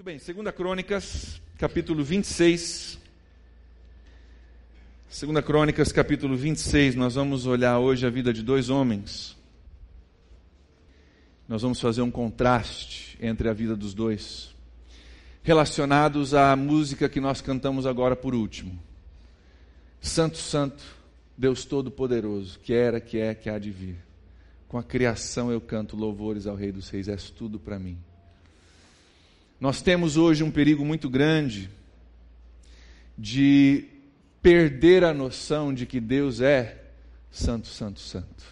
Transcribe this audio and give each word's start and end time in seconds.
Muito 0.00 0.18
bem, 0.18 0.34
2 0.34 0.54
Crônicas, 0.54 1.42
capítulo 1.58 2.02
26. 2.02 2.98
2 5.10 5.44
Crônicas, 5.44 5.92
capítulo 5.92 6.38
26, 6.38 6.94
nós 6.94 7.16
vamos 7.16 7.44
olhar 7.44 7.78
hoje 7.78 8.06
a 8.06 8.08
vida 8.08 8.32
de 8.32 8.42
dois 8.42 8.70
homens. 8.70 9.36
Nós 11.46 11.60
vamos 11.60 11.78
fazer 11.78 12.00
um 12.00 12.10
contraste 12.10 13.18
entre 13.20 13.46
a 13.46 13.52
vida 13.52 13.76
dos 13.76 13.92
dois, 13.92 14.56
relacionados 15.42 16.32
à 16.32 16.56
música 16.56 17.06
que 17.06 17.20
nós 17.20 17.42
cantamos 17.42 17.84
agora 17.84 18.16
por 18.16 18.34
último. 18.34 18.80
Santo, 20.00 20.38
Santo, 20.38 20.82
Deus 21.36 21.66
Todo-Poderoso, 21.66 22.58
que 22.60 22.72
era, 22.72 23.02
que 23.02 23.18
é, 23.18 23.34
que 23.34 23.50
há 23.50 23.58
de 23.58 23.70
vir. 23.70 23.96
Com 24.66 24.78
a 24.78 24.82
criação 24.82 25.52
eu 25.52 25.60
canto 25.60 25.94
louvores 25.94 26.46
ao 26.46 26.56
Rei 26.56 26.72
dos 26.72 26.88
Reis, 26.88 27.06
és 27.06 27.28
tudo 27.28 27.60
para 27.60 27.78
mim. 27.78 27.98
Nós 29.60 29.82
temos 29.82 30.16
hoje 30.16 30.42
um 30.42 30.50
perigo 30.50 30.84
muito 30.86 31.10
grande 31.10 31.68
de 33.16 33.84
perder 34.40 35.04
a 35.04 35.12
noção 35.12 35.74
de 35.74 35.84
que 35.84 36.00
Deus 36.00 36.40
é 36.40 36.82
Santo, 37.30 37.68
Santo, 37.68 38.00
Santo. 38.00 38.44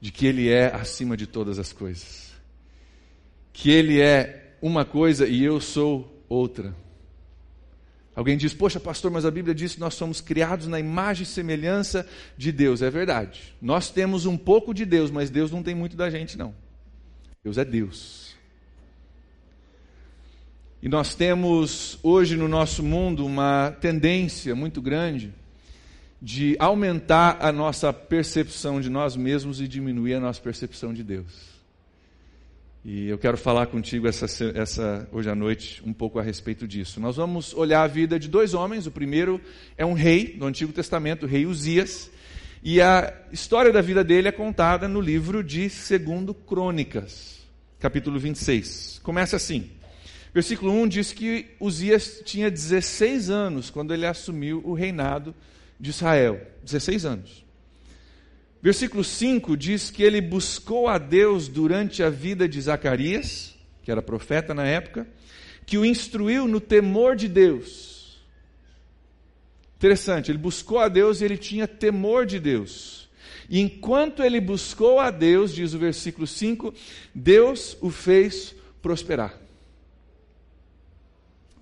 De 0.00 0.10
que 0.10 0.26
Ele 0.26 0.48
é 0.48 0.74
acima 0.74 1.14
de 1.14 1.26
todas 1.26 1.58
as 1.58 1.74
coisas. 1.74 2.32
Que 3.52 3.70
Ele 3.70 4.00
é 4.00 4.56
uma 4.62 4.84
coisa 4.84 5.28
e 5.28 5.44
eu 5.44 5.60
sou 5.60 6.24
outra. 6.26 6.74
Alguém 8.14 8.36
diz, 8.38 8.54
poxa, 8.54 8.80
pastor, 8.80 9.10
mas 9.10 9.26
a 9.26 9.30
Bíblia 9.30 9.54
diz 9.54 9.74
que 9.74 9.80
nós 9.80 9.94
somos 9.94 10.22
criados 10.22 10.66
na 10.66 10.80
imagem 10.80 11.24
e 11.24 11.26
semelhança 11.26 12.08
de 12.36 12.50
Deus. 12.50 12.80
É 12.80 12.90
verdade. 12.90 13.54
Nós 13.60 13.90
temos 13.90 14.24
um 14.24 14.38
pouco 14.38 14.72
de 14.72 14.86
Deus, 14.86 15.10
mas 15.10 15.28
Deus 15.28 15.50
não 15.50 15.62
tem 15.62 15.74
muito 15.74 15.96
da 15.96 16.08
gente, 16.08 16.38
não. 16.38 16.54
Deus 17.44 17.58
é 17.58 17.64
Deus. 17.64 18.34
E 20.82 20.88
nós 20.88 21.14
temos 21.14 21.96
hoje 22.02 22.36
no 22.36 22.48
nosso 22.48 22.82
mundo 22.82 23.24
uma 23.24 23.70
tendência 23.80 24.52
muito 24.52 24.82
grande 24.82 25.32
de 26.20 26.56
aumentar 26.58 27.38
a 27.40 27.52
nossa 27.52 27.92
percepção 27.92 28.80
de 28.80 28.90
nós 28.90 29.14
mesmos 29.14 29.60
e 29.60 29.68
diminuir 29.68 30.14
a 30.14 30.20
nossa 30.20 30.40
percepção 30.40 30.92
de 30.92 31.04
Deus. 31.04 31.52
E 32.84 33.06
eu 33.06 33.16
quero 33.16 33.36
falar 33.36 33.66
contigo 33.66 34.08
essa, 34.08 34.26
essa, 34.56 35.08
hoje 35.12 35.30
à 35.30 35.36
noite 35.36 35.80
um 35.86 35.92
pouco 35.92 36.18
a 36.18 36.22
respeito 36.22 36.66
disso. 36.66 36.98
Nós 36.98 37.14
vamos 37.14 37.54
olhar 37.54 37.84
a 37.84 37.86
vida 37.86 38.18
de 38.18 38.26
dois 38.26 38.52
homens. 38.52 38.84
O 38.84 38.90
primeiro 38.90 39.40
é 39.78 39.86
um 39.86 39.92
rei 39.92 40.34
do 40.36 40.46
Antigo 40.46 40.72
Testamento, 40.72 41.26
o 41.26 41.28
rei 41.28 41.46
Uzias. 41.46 42.10
E 42.60 42.80
a 42.80 43.14
história 43.30 43.72
da 43.72 43.80
vida 43.80 44.02
dele 44.02 44.26
é 44.26 44.32
contada 44.32 44.88
no 44.88 45.00
livro 45.00 45.44
de 45.44 45.68
2 45.68 46.36
Crônicas, 46.44 47.38
capítulo 47.78 48.18
26. 48.18 49.00
Começa 49.04 49.36
assim. 49.36 49.70
Versículo 50.34 50.72
1 50.72 50.88
diz 50.88 51.12
que 51.12 51.50
Uzias 51.60 52.22
tinha 52.24 52.50
16 52.50 53.28
anos 53.28 53.68
quando 53.68 53.92
ele 53.92 54.06
assumiu 54.06 54.62
o 54.64 54.72
reinado 54.72 55.34
de 55.78 55.90
Israel. 55.90 56.40
16 56.62 57.04
anos. 57.04 57.44
Versículo 58.62 59.04
5 59.04 59.56
diz 59.56 59.90
que 59.90 60.02
ele 60.02 60.20
buscou 60.20 60.88
a 60.88 60.96
Deus 60.96 61.48
durante 61.48 62.02
a 62.02 62.08
vida 62.08 62.48
de 62.48 62.60
Zacarias, 62.60 63.54
que 63.82 63.90
era 63.90 64.00
profeta 64.00 64.54
na 64.54 64.64
época, 64.64 65.06
que 65.66 65.76
o 65.76 65.84
instruiu 65.84 66.46
no 66.46 66.60
temor 66.60 67.16
de 67.16 67.28
Deus. 67.28 68.22
Interessante, 69.76 70.30
ele 70.30 70.38
buscou 70.38 70.78
a 70.78 70.88
Deus 70.88 71.20
e 71.20 71.24
ele 71.24 71.36
tinha 71.36 71.66
temor 71.66 72.24
de 72.24 72.38
Deus. 72.38 73.08
E 73.50 73.58
enquanto 73.60 74.22
ele 74.22 74.40
buscou 74.40 75.00
a 75.00 75.10
Deus, 75.10 75.52
diz 75.52 75.74
o 75.74 75.78
versículo 75.78 76.26
5, 76.26 76.72
Deus 77.12 77.76
o 77.80 77.90
fez 77.90 78.54
prosperar. 78.80 79.41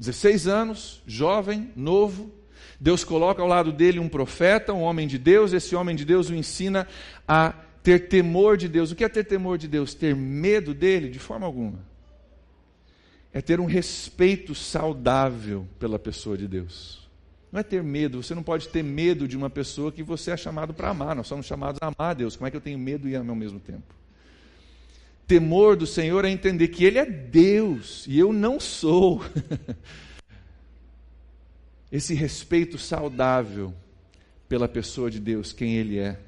16 0.01 0.49
anos, 0.49 1.03
jovem, 1.07 1.71
novo. 1.77 2.33
Deus 2.81 3.05
coloca 3.05 3.43
ao 3.43 3.47
lado 3.47 3.71
dele 3.71 3.99
um 3.99 4.09
profeta, 4.09 4.73
um 4.73 4.81
homem 4.81 5.07
de 5.07 5.19
Deus. 5.19 5.53
Esse 5.53 5.77
homem 5.77 5.95
de 5.95 6.07
Deus 6.07 6.31
o 6.31 6.35
ensina 6.35 6.89
a 7.29 7.53
ter 7.83 8.09
temor 8.09 8.57
de 8.57 8.67
Deus. 8.67 8.91
O 8.91 8.97
que 8.97 9.05
é 9.05 9.11
ter 9.11 9.25
temor 9.25 9.59
de 9.59 9.69
Deus? 9.69 9.93
Ter 9.93 10.17
medo 10.17 10.73
dele? 10.73 11.11
De 11.11 11.19
forma 11.19 11.45
alguma. 11.45 11.79
É 13.31 13.43
ter 13.43 13.61
um 13.61 13.67
respeito 13.67 14.55
saudável 14.55 15.69
pela 15.79 15.99
pessoa 15.99 16.37
de 16.39 16.49
Deus. 16.49 17.07
Não 17.53 17.61
é 17.61 17.63
ter 17.63 17.83
medo, 17.83 18.23
você 18.23 18.35
não 18.35 18.43
pode 18.43 18.69
ter 18.69 18.83
medo 18.83 19.29
de 19.29 19.37
uma 19.37 19.51
pessoa 19.51 19.93
que 19.93 20.03
você 20.03 20.31
é 20.31 20.37
chamado 20.37 20.73
para 20.73 20.89
amar. 20.89 21.15
Nós 21.15 21.27
somos 21.27 21.45
chamados 21.45 21.79
a 21.83 21.89
amar 21.89 22.13
a 22.13 22.15
Deus. 22.15 22.37
Como 22.37 22.47
é 22.47 22.51
que 22.51 22.57
eu 22.57 22.61
tenho 22.61 22.79
medo 22.79 23.07
e 23.07 23.15
amo 23.15 23.31
ao 23.31 23.37
mesmo 23.37 23.61
tempo? 23.61 24.00
Temor 25.31 25.77
do 25.77 25.87
Senhor 25.87 26.25
é 26.25 26.29
entender 26.29 26.67
que 26.67 26.85
Ele 26.85 26.99
é 26.99 27.07
Deus 27.07 28.05
e 28.09 28.19
eu 28.19 28.33
não 28.33 28.59
sou. 28.59 29.25
Esse 31.93 32.15
respeito 32.15 32.77
saudável 32.77 33.73
pela 34.49 34.67
pessoa 34.67 35.09
de 35.09 35.21
Deus, 35.21 35.53
quem 35.53 35.77
Ele 35.77 36.01
é, 36.01 36.19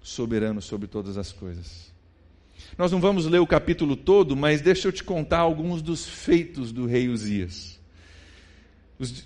soberano 0.00 0.62
sobre 0.62 0.86
todas 0.86 1.18
as 1.18 1.32
coisas. 1.32 1.92
Nós 2.78 2.92
não 2.92 3.00
vamos 3.00 3.26
ler 3.26 3.40
o 3.40 3.46
capítulo 3.48 3.96
todo, 3.96 4.36
mas 4.36 4.60
deixa 4.60 4.86
eu 4.86 4.92
te 4.92 5.02
contar 5.02 5.38
alguns 5.38 5.82
dos 5.82 6.06
feitos 6.06 6.70
do 6.70 6.86
rei 6.86 7.08
Uzias. 7.08 7.80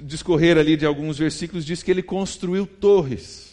Discorrer 0.01 0.57
ali 0.57 0.79
de 0.79 0.87
alguns 0.87 1.19
versículos 1.19 1.67
diz 1.67 1.83
que 1.83 1.91
ele 1.91 2.03
construiu 2.03 2.67
torres 2.67 3.50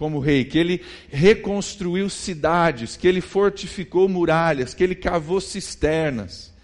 como 0.00 0.18
rei, 0.18 0.46
que 0.46 0.56
ele 0.56 0.82
reconstruiu 1.10 2.08
cidades, 2.08 2.96
que 2.96 3.06
ele 3.06 3.20
fortificou 3.20 4.08
muralhas, 4.08 4.72
que 4.72 4.82
ele 4.82 4.94
cavou 4.94 5.42
cisternas, 5.42 6.54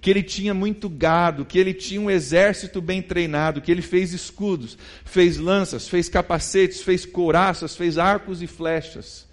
que 0.00 0.08
ele 0.08 0.22
tinha 0.22 0.54
muito 0.54 0.88
gado, 0.88 1.44
que 1.44 1.58
ele 1.58 1.74
tinha 1.74 2.00
um 2.00 2.08
exército 2.08 2.80
bem 2.80 3.02
treinado, 3.02 3.60
que 3.60 3.72
ele 3.72 3.82
fez 3.82 4.12
escudos, 4.12 4.78
fez 5.04 5.38
lanças, 5.38 5.88
fez 5.88 6.08
capacetes, 6.08 6.82
fez 6.82 7.04
couraças, 7.04 7.74
fez 7.74 7.98
arcos 7.98 8.40
e 8.42 8.46
flechas 8.46 9.26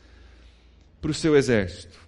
para 1.00 1.11
o 1.11 1.13
seu 1.13 1.38
exército. 1.38 2.00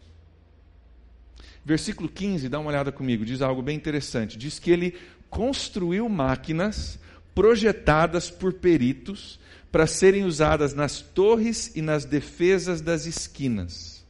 Versículo 1.64 2.10
15, 2.10 2.50
dá 2.50 2.58
uma 2.58 2.72
olhada 2.72 2.92
comigo, 2.92 3.24
diz 3.24 3.44
algo 3.44 3.62
bem 3.62 3.78
interessante. 3.78 4.40
Diz 4.40 4.58
que 4.58 4.72
ele 4.72 4.96
construiu 5.30 6.10
máquinas 6.10 6.98
projetadas 7.36 8.32
por 8.32 8.54
peritos 8.54 9.40
para 9.74 9.88
serem 9.88 10.24
usadas 10.24 10.76
nas 10.76 11.02
torres 11.02 11.76
e 11.76 11.82
nas 11.82 12.06
defesas 12.06 12.80
das 12.80 13.08
esquinas. 13.08 14.06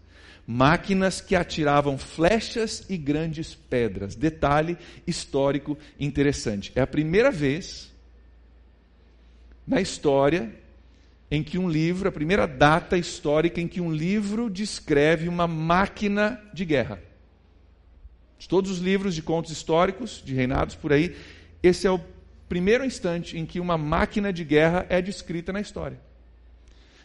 Máquinas 0.45 1.21
que 1.21 1.37
atiravam 1.37 1.97
flechas 1.97 2.83
e 2.89 2.97
grandes 2.97 3.55
pedras. 3.55 4.13
Detalhe 4.13 4.77
histórico 5.07 5.77
interessante. 5.97 6.73
É 6.75 6.81
a 6.81 6.85
primeira 6.85 7.31
vez 7.31 7.93
na 9.65 9.79
história 9.79 10.53
em 11.31 11.41
que 11.41 11.57
um 11.57 11.69
livro, 11.69 12.09
a 12.09 12.11
primeira 12.11 12.45
data 12.45 12.97
histórica 12.97 13.61
em 13.61 13.67
que 13.69 13.79
um 13.79 13.89
livro 13.89 14.49
descreve 14.49 15.29
uma 15.29 15.47
máquina 15.47 16.43
de 16.53 16.65
guerra. 16.65 17.01
De 18.37 18.49
todos 18.49 18.69
os 18.69 18.79
livros 18.79 19.15
de 19.15 19.21
contos 19.21 19.49
históricos, 19.49 20.21
de 20.25 20.33
reinados 20.33 20.75
por 20.75 20.91
aí, 20.91 21.15
esse 21.63 21.87
é 21.87 21.91
o 21.91 22.01
primeiro 22.53 22.85
instante 22.85 23.35
em 23.35 23.47
que 23.47 23.59
uma 23.59 23.79
máquina 23.79 24.31
de 24.31 24.43
guerra 24.43 24.85
é 24.87 25.01
descrita 25.01 25.51
na 25.51 25.59
história. 25.59 25.99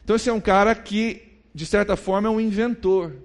Então, 0.04 0.14
esse 0.14 0.28
é 0.28 0.32
um 0.32 0.42
cara 0.42 0.74
que, 0.74 1.22
de 1.54 1.64
certa 1.64 1.96
forma, 1.96 2.28
é 2.28 2.30
um 2.30 2.38
inventor. 2.38 3.16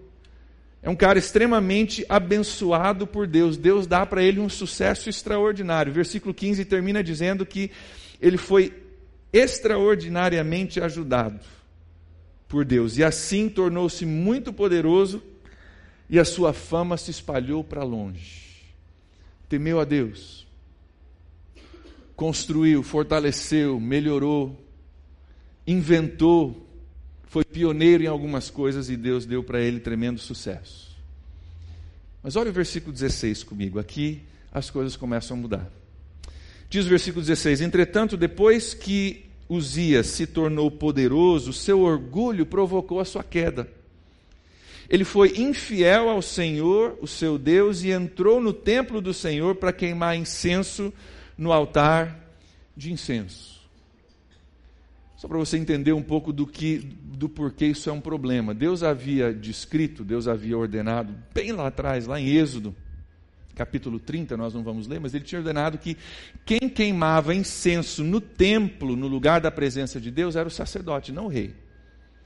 É 0.81 0.89
um 0.89 0.95
cara 0.95 1.19
extremamente 1.19 2.05
abençoado 2.07 3.05
por 3.05 3.27
Deus. 3.27 3.57
Deus 3.57 3.85
dá 3.85 4.05
para 4.05 4.23
ele 4.23 4.39
um 4.39 4.47
sucesso 4.47 5.09
extraordinário. 5.09 5.91
Versículo 5.91 6.33
15 6.33 6.63
termina 6.63 7.03
dizendo 7.03 7.45
que 7.45 7.69
ele 8.21 8.37
foi 8.37 8.71
extraordinariamente 9.33 10.79
ajudado 10.79 11.41
por 12.47 12.63
Deus. 12.63 12.97
E 12.97 13.03
assim 13.03 13.49
tornou-se 13.49 14.05
muito 14.05 14.53
poderoso 14.53 15.21
e 16.09 16.17
a 16.17 16.23
sua 16.23 16.53
fama 16.53 16.95
se 16.95 17.11
espalhou 17.11 17.65
para 17.65 17.83
longe. 17.83 18.63
Temeu 19.49 19.77
a 19.81 19.83
Deus 19.83 20.42
construiu, 22.15 22.83
fortaleceu, 22.83 23.79
melhorou, 23.79 24.59
inventou, 25.65 26.67
foi 27.25 27.43
pioneiro 27.43 28.03
em 28.03 28.07
algumas 28.07 28.49
coisas 28.49 28.89
e 28.89 28.95
Deus 28.95 29.25
deu 29.25 29.43
para 29.43 29.61
ele 29.61 29.79
tremendo 29.79 30.19
sucesso. 30.19 30.95
Mas 32.21 32.35
olha 32.35 32.49
o 32.49 32.53
versículo 32.53 32.93
16 32.93 33.43
comigo, 33.43 33.79
aqui 33.79 34.21
as 34.51 34.69
coisas 34.69 34.95
começam 34.95 35.35
a 35.35 35.39
mudar. 35.39 35.71
Diz 36.69 36.85
o 36.85 36.89
versículo 36.89 37.25
16: 37.25 37.61
Entretanto, 37.61 38.15
depois 38.15 38.73
que 38.73 39.25
Uzias 39.49 40.07
se 40.07 40.25
tornou 40.25 40.71
poderoso, 40.71 41.51
seu 41.51 41.81
orgulho 41.81 42.45
provocou 42.45 42.99
a 42.99 43.05
sua 43.05 43.23
queda. 43.23 43.69
Ele 44.89 45.03
foi 45.03 45.37
infiel 45.37 46.09
ao 46.09 46.21
Senhor, 46.21 46.97
o 47.01 47.07
seu 47.07 47.37
Deus, 47.37 47.83
e 47.83 47.91
entrou 47.91 48.39
no 48.39 48.53
templo 48.53 49.01
do 49.01 49.13
Senhor 49.13 49.55
para 49.55 49.73
queimar 49.73 50.15
incenso 50.15 50.93
no 51.37 51.51
altar 51.51 52.19
de 52.75 52.91
incenso. 52.91 53.61
Só 55.17 55.27
para 55.27 55.37
você 55.37 55.57
entender 55.57 55.93
um 55.93 56.01
pouco 56.03 56.33
do 56.33 56.45
que 56.45 56.79
do 56.79 57.29
porquê 57.29 57.67
isso 57.67 57.89
é 57.89 57.93
um 57.93 58.01
problema. 58.01 58.53
Deus 58.53 58.83
havia 58.83 59.33
descrito, 59.33 60.03
Deus 60.03 60.27
havia 60.27 60.57
ordenado 60.57 61.15
bem 61.33 61.53
lá 61.53 61.67
atrás, 61.67 62.05
lá 62.05 62.19
em 62.19 62.27
Êxodo, 62.27 62.75
capítulo 63.55 63.99
30, 63.99 64.35
nós 64.35 64.53
não 64.53 64.63
vamos 64.63 64.87
ler, 64.87 64.99
mas 64.99 65.13
ele 65.13 65.23
tinha 65.23 65.39
ordenado 65.39 65.77
que 65.77 65.95
quem 66.45 66.67
queimava 66.67 67.33
incenso 67.33 68.03
no 68.03 68.19
templo, 68.19 68.95
no 68.95 69.07
lugar 69.07 69.39
da 69.39 69.49
presença 69.49 70.01
de 70.01 70.11
Deus, 70.11 70.35
era 70.35 70.47
o 70.47 70.51
sacerdote, 70.51 71.11
não 71.11 71.25
o 71.25 71.29
rei. 71.29 71.55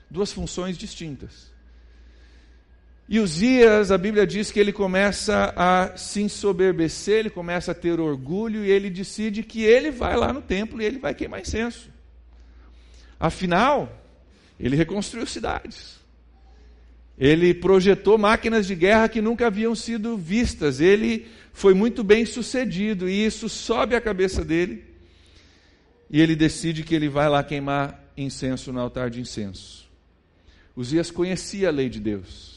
Duas 0.10 0.32
funções 0.32 0.78
distintas. 0.78 1.52
E 3.10 3.20
Uzias, 3.20 3.90
a 3.90 3.98
Bíblia 3.98 4.28
diz 4.28 4.52
que 4.52 4.60
ele 4.60 4.74
começa 4.74 5.54
a 5.56 5.96
se 5.96 6.22
ensoberbecer, 6.22 7.20
ele 7.20 7.30
começa 7.30 7.72
a 7.72 7.76
ter 7.76 8.02
orgulho 8.02 8.66
e 8.66 8.70
ele 8.70 8.90
decide 8.90 9.44
que 9.44 9.64
ele 9.64 9.92
vai 9.92 10.18
lá 10.18 10.34
no 10.34 10.42
templo 10.42 10.82
e 10.82 10.86
ele 10.86 11.00
vai 11.00 11.14
queimar 11.14 11.40
incenso. 11.40 11.90
Afinal, 13.18 14.04
ele 14.60 14.76
reconstruiu 14.76 15.26
cidades. 15.26 15.98
Ele 17.18 17.54
projetou 17.54 18.18
máquinas 18.18 18.68
de 18.68 18.76
guerra 18.76 19.08
que 19.08 19.22
nunca 19.22 19.48
haviam 19.48 19.74
sido 19.74 20.18
vistas. 20.18 20.82
Ele 20.82 21.28
foi 21.54 21.74
muito 21.74 22.04
bem 22.04 22.26
sucedido 22.26 23.08
e 23.08 23.26
isso 23.26 23.48
sobe 23.48 23.96
a 23.96 24.02
cabeça 24.02 24.44
dele. 24.44 24.84
E 26.10 26.22
ele 26.22 26.36
decide 26.36 26.84
que 26.84 26.94
ele 26.94 27.08
vai 27.08 27.30
lá 27.30 27.42
queimar 27.42 28.04
incenso 28.18 28.74
no 28.74 28.82
altar 28.82 29.10
de 29.10 29.22
incenso. 29.22 29.88
Uzias 30.76 31.10
conhecia 31.10 31.70
a 31.70 31.72
lei 31.72 31.90
de 31.90 32.02
Deus. 32.02 32.57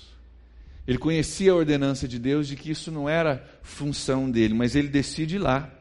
Ele 0.91 0.99
conhecia 0.99 1.53
a 1.53 1.55
ordenança 1.55 2.09
de 2.09 2.19
Deus 2.19 2.49
de 2.49 2.57
que 2.57 2.69
isso 2.69 2.91
não 2.91 3.09
era 3.09 3.49
função 3.63 4.29
dele, 4.29 4.55
mas 4.55 4.75
ele 4.75 4.89
decide 4.89 5.37
ir 5.37 5.39
lá, 5.39 5.73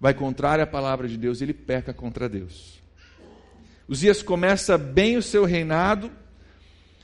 vai 0.00 0.14
contrário 0.14 0.64
à 0.64 0.66
palavra 0.66 1.06
de 1.06 1.18
Deus, 1.18 1.42
ele 1.42 1.52
peca 1.52 1.92
contra 1.92 2.30
Deus. 2.30 2.80
Uzias 3.86 4.22
começa 4.22 4.78
bem 4.78 5.18
o 5.18 5.22
seu 5.22 5.44
reinado, 5.44 6.10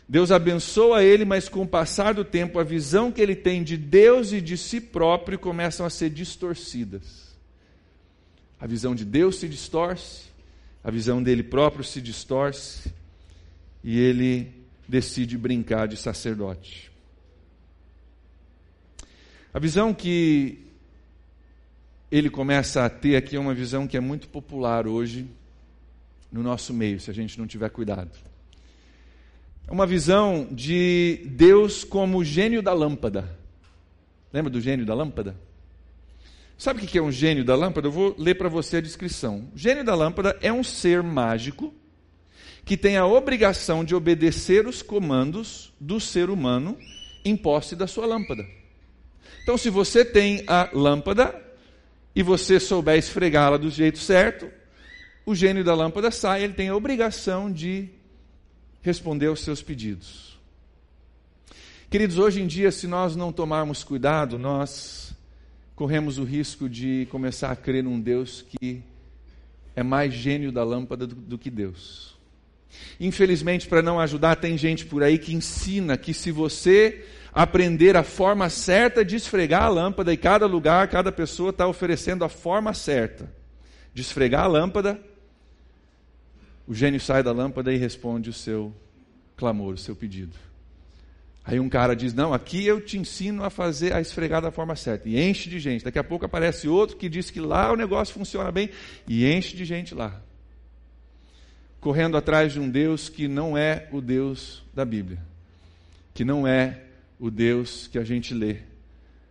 Deus 0.08 0.32
abençoa 0.32 1.04
ele, 1.04 1.26
mas 1.26 1.50
com 1.50 1.60
o 1.60 1.68
passar 1.68 2.14
do 2.14 2.24
tempo, 2.24 2.58
a 2.58 2.64
visão 2.64 3.12
que 3.12 3.20
ele 3.20 3.36
tem 3.36 3.62
de 3.62 3.76
Deus 3.76 4.32
e 4.32 4.40
de 4.40 4.56
si 4.56 4.80
próprio 4.80 5.38
começam 5.38 5.84
a 5.84 5.90
ser 5.90 6.08
distorcidas. 6.08 7.36
A 8.58 8.66
visão 8.66 8.94
de 8.94 9.04
Deus 9.04 9.36
se 9.36 9.46
distorce, 9.46 10.28
a 10.82 10.90
visão 10.90 11.22
dele 11.22 11.42
próprio 11.42 11.84
se 11.84 12.00
distorce, 12.00 12.90
e 13.84 13.98
ele 13.98 14.50
decide 14.88 15.36
brincar 15.36 15.86
de 15.86 15.98
sacerdote. 15.98 16.88
A 19.52 19.58
visão 19.58 19.94
que 19.94 20.58
ele 22.10 22.28
começa 22.28 22.84
a 22.84 22.90
ter 22.90 23.16
aqui 23.16 23.36
é 23.36 23.40
uma 23.40 23.54
visão 23.54 23.86
que 23.86 23.96
é 23.96 24.00
muito 24.00 24.28
popular 24.28 24.86
hoje 24.86 25.26
no 26.30 26.42
nosso 26.42 26.74
meio, 26.74 27.00
se 27.00 27.10
a 27.10 27.14
gente 27.14 27.38
não 27.38 27.46
tiver 27.46 27.70
cuidado. 27.70 28.10
É 29.66 29.72
uma 29.72 29.86
visão 29.86 30.46
de 30.50 31.22
Deus 31.26 31.84
como 31.84 32.24
gênio 32.24 32.62
da 32.62 32.72
lâmpada. 32.72 33.38
Lembra 34.32 34.50
do 34.50 34.60
gênio 34.60 34.84
da 34.84 34.94
lâmpada? 34.94 35.34
Sabe 36.58 36.82
o 36.82 36.86
que 36.86 36.98
é 36.98 37.02
um 37.02 37.12
gênio 37.12 37.44
da 37.44 37.54
lâmpada? 37.54 37.86
Eu 37.86 37.92
vou 37.92 38.14
ler 38.18 38.34
para 38.34 38.48
você 38.48 38.78
a 38.78 38.82
descrição. 38.82 39.48
O 39.54 39.58
gênio 39.58 39.84
da 39.84 39.94
lâmpada 39.94 40.36
é 40.42 40.52
um 40.52 40.64
ser 40.64 41.02
mágico 41.02 41.72
que 42.64 42.76
tem 42.76 42.98
a 42.98 43.06
obrigação 43.06 43.82
de 43.82 43.94
obedecer 43.94 44.66
os 44.66 44.82
comandos 44.82 45.72
do 45.80 45.98
ser 45.98 46.28
humano 46.28 46.76
em 47.24 47.34
posse 47.34 47.74
da 47.74 47.86
sua 47.86 48.04
lâmpada. 48.04 48.57
Então, 49.48 49.56
se 49.56 49.70
você 49.70 50.04
tem 50.04 50.44
a 50.46 50.68
lâmpada 50.74 51.34
e 52.14 52.22
você 52.22 52.60
souber 52.60 52.98
esfregá-la 52.98 53.56
do 53.56 53.70
jeito 53.70 53.96
certo, 53.96 54.46
o 55.24 55.34
gênio 55.34 55.64
da 55.64 55.74
lâmpada 55.74 56.10
sai, 56.10 56.44
ele 56.44 56.52
tem 56.52 56.68
a 56.68 56.76
obrigação 56.76 57.50
de 57.50 57.88
responder 58.82 59.28
aos 59.28 59.40
seus 59.40 59.62
pedidos. 59.62 60.38
Queridos, 61.88 62.18
hoje 62.18 62.42
em 62.42 62.46
dia, 62.46 62.70
se 62.70 62.86
nós 62.86 63.16
não 63.16 63.32
tomarmos 63.32 63.82
cuidado, 63.82 64.38
nós 64.38 65.14
corremos 65.74 66.18
o 66.18 66.24
risco 66.24 66.68
de 66.68 67.08
começar 67.10 67.50
a 67.50 67.56
crer 67.56 67.82
num 67.82 67.98
Deus 67.98 68.44
que 68.46 68.82
é 69.74 69.82
mais 69.82 70.12
gênio 70.12 70.52
da 70.52 70.62
lâmpada 70.62 71.06
do, 71.06 71.14
do 71.14 71.38
que 71.38 71.48
Deus. 71.48 72.18
Infelizmente, 73.00 73.66
para 73.66 73.80
não 73.80 73.98
ajudar, 73.98 74.36
tem 74.36 74.58
gente 74.58 74.84
por 74.84 75.02
aí 75.02 75.16
que 75.18 75.32
ensina 75.32 75.96
que 75.96 76.12
se 76.12 76.30
você 76.30 77.02
aprender 77.32 77.96
a 77.96 78.02
forma 78.02 78.48
certa 78.48 79.04
de 79.04 79.16
esfregar 79.16 79.64
a 79.64 79.68
lâmpada, 79.68 80.12
e 80.12 80.16
cada 80.16 80.46
lugar, 80.46 80.88
cada 80.88 81.12
pessoa 81.12 81.50
está 81.50 81.66
oferecendo 81.66 82.24
a 82.24 82.28
forma 82.28 82.72
certa 82.74 83.30
de 83.92 84.02
esfregar 84.02 84.44
a 84.44 84.48
lâmpada. 84.48 85.00
O 86.66 86.74
gênio 86.74 87.00
sai 87.00 87.22
da 87.22 87.32
lâmpada 87.32 87.72
e 87.72 87.76
responde 87.76 88.30
o 88.30 88.32
seu 88.32 88.74
clamor, 89.36 89.74
o 89.74 89.78
seu 89.78 89.96
pedido. 89.96 90.36
Aí 91.44 91.58
um 91.58 91.68
cara 91.68 91.96
diz: 91.96 92.12
Não, 92.12 92.34
aqui 92.34 92.66
eu 92.66 92.78
te 92.78 92.98
ensino 92.98 93.42
a 93.42 93.48
fazer, 93.48 93.94
a 93.94 94.00
esfregar 94.02 94.42
da 94.42 94.50
forma 94.50 94.76
certa. 94.76 95.08
E 95.08 95.18
enche 95.18 95.48
de 95.48 95.58
gente. 95.58 95.82
Daqui 95.82 95.98
a 95.98 96.04
pouco 96.04 96.26
aparece 96.26 96.68
outro 96.68 96.96
que 96.96 97.08
diz 97.08 97.30
que 97.30 97.40
lá 97.40 97.72
o 97.72 97.76
negócio 97.76 98.12
funciona 98.12 98.52
bem. 98.52 98.68
E 99.06 99.26
enche 99.26 99.56
de 99.56 99.64
gente 99.64 99.94
lá. 99.94 100.20
Correndo 101.80 102.18
atrás 102.18 102.52
de 102.52 102.60
um 102.60 102.68
Deus 102.68 103.08
que 103.08 103.26
não 103.26 103.56
é 103.56 103.88
o 103.90 104.02
Deus 104.02 104.62
da 104.74 104.84
Bíblia. 104.84 105.18
Que 106.12 106.22
não 106.22 106.46
é 106.46 106.82
o 107.18 107.30
Deus 107.30 107.88
que 107.90 107.98
a 107.98 108.04
gente 108.04 108.32
lê 108.32 108.58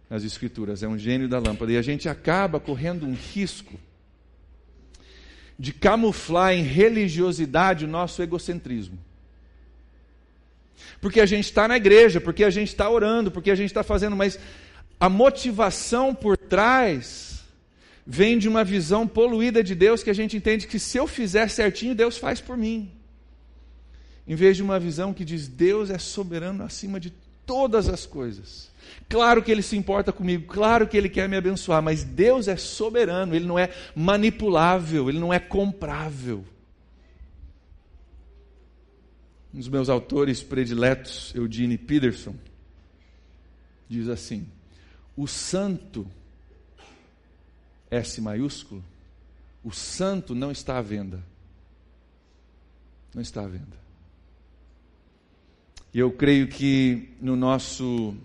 nas 0.09 0.23
Escrituras. 0.23 0.83
É 0.83 0.87
um 0.87 0.97
gênio 0.97 1.27
da 1.27 1.39
lâmpada. 1.39 1.71
E 1.71 1.77
a 1.77 1.81
gente 1.81 2.07
acaba 2.09 2.59
correndo 2.59 3.05
um 3.05 3.13
risco 3.13 3.79
de 5.57 5.73
camuflar 5.73 6.53
em 6.53 6.63
religiosidade 6.63 7.85
o 7.85 7.87
nosso 7.87 8.21
egocentrismo. 8.21 8.97
Porque 11.01 11.19
a 11.19 11.25
gente 11.25 11.45
está 11.45 11.67
na 11.67 11.77
igreja, 11.77 12.21
porque 12.21 12.43
a 12.43 12.49
gente 12.49 12.69
está 12.69 12.89
orando, 12.89 13.31
porque 13.31 13.51
a 13.51 13.55
gente 13.55 13.69
está 13.69 13.83
fazendo, 13.83 14.15
mas 14.15 14.39
a 14.99 15.09
motivação 15.09 16.13
por 16.13 16.37
trás 16.37 17.43
vem 18.05 18.37
de 18.37 18.47
uma 18.47 18.63
visão 18.63 19.07
poluída 19.07 19.63
de 19.63 19.75
Deus 19.75 20.03
que 20.03 20.09
a 20.09 20.13
gente 20.13 20.37
entende 20.37 20.67
que 20.67 20.79
se 20.79 20.97
eu 20.97 21.07
fizer 21.07 21.49
certinho, 21.49 21.95
Deus 21.95 22.17
faz 22.17 22.39
por 22.39 22.55
mim. 22.55 22.91
Em 24.27 24.35
vez 24.35 24.57
de 24.57 24.63
uma 24.63 24.79
visão 24.79 25.13
que 25.13 25.25
diz 25.25 25.47
Deus 25.47 25.89
é 25.89 25.97
soberano 25.97 26.63
acima 26.63 26.99
de 26.99 27.11
todas 27.47 27.89
as 27.89 28.05
coisas. 28.05 28.69
Claro 29.09 29.41
que 29.41 29.51
Ele 29.51 29.63
se 29.63 29.75
importa 29.75 30.11
comigo, 30.11 30.53
claro 30.53 30.87
que 30.87 30.97
Ele 30.97 31.09
quer 31.09 31.27
me 31.27 31.37
abençoar, 31.37 31.81
mas 31.81 32.03
Deus 32.03 32.47
é 32.47 32.57
soberano, 32.57 33.33
Ele 33.33 33.45
não 33.45 33.57
é 33.57 33.73
manipulável, 33.95 35.09
Ele 35.09 35.17
não 35.17 35.33
é 35.33 35.39
comprável. 35.39 36.45
Um 39.53 39.57
dos 39.57 39.69
meus 39.69 39.89
autores 39.89 40.43
prediletos, 40.43 41.33
Eugene 41.33 41.77
Peterson, 41.77 42.35
diz 43.89 44.09
assim: 44.09 44.45
o 45.15 45.25
santo, 45.25 46.05
S 47.89 48.21
maiúsculo, 48.21 48.83
o 49.63 49.71
santo 49.71 50.35
não 50.35 50.51
está 50.51 50.77
à 50.77 50.81
venda. 50.81 51.23
Não 53.15 53.21
está 53.21 53.43
à 53.43 53.47
venda. 53.47 53.86
E 55.93 55.99
eu 55.99 56.11
creio 56.11 56.47
que 56.47 57.09
no 57.21 57.35
nosso 57.35 58.15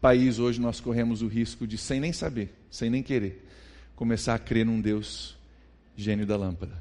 país 0.00 0.38
hoje 0.38 0.60
nós 0.60 0.80
corremos 0.80 1.22
o 1.22 1.26
risco 1.26 1.66
de, 1.66 1.78
sem 1.78 2.00
nem 2.00 2.12
saber, 2.12 2.52
sem 2.70 2.90
nem 2.90 3.02
querer, 3.02 3.46
começar 3.96 4.34
a 4.34 4.38
crer 4.38 4.66
num 4.66 4.80
Deus 4.80 5.36
gênio 5.96 6.26
da 6.26 6.36
lâmpada. 6.36 6.76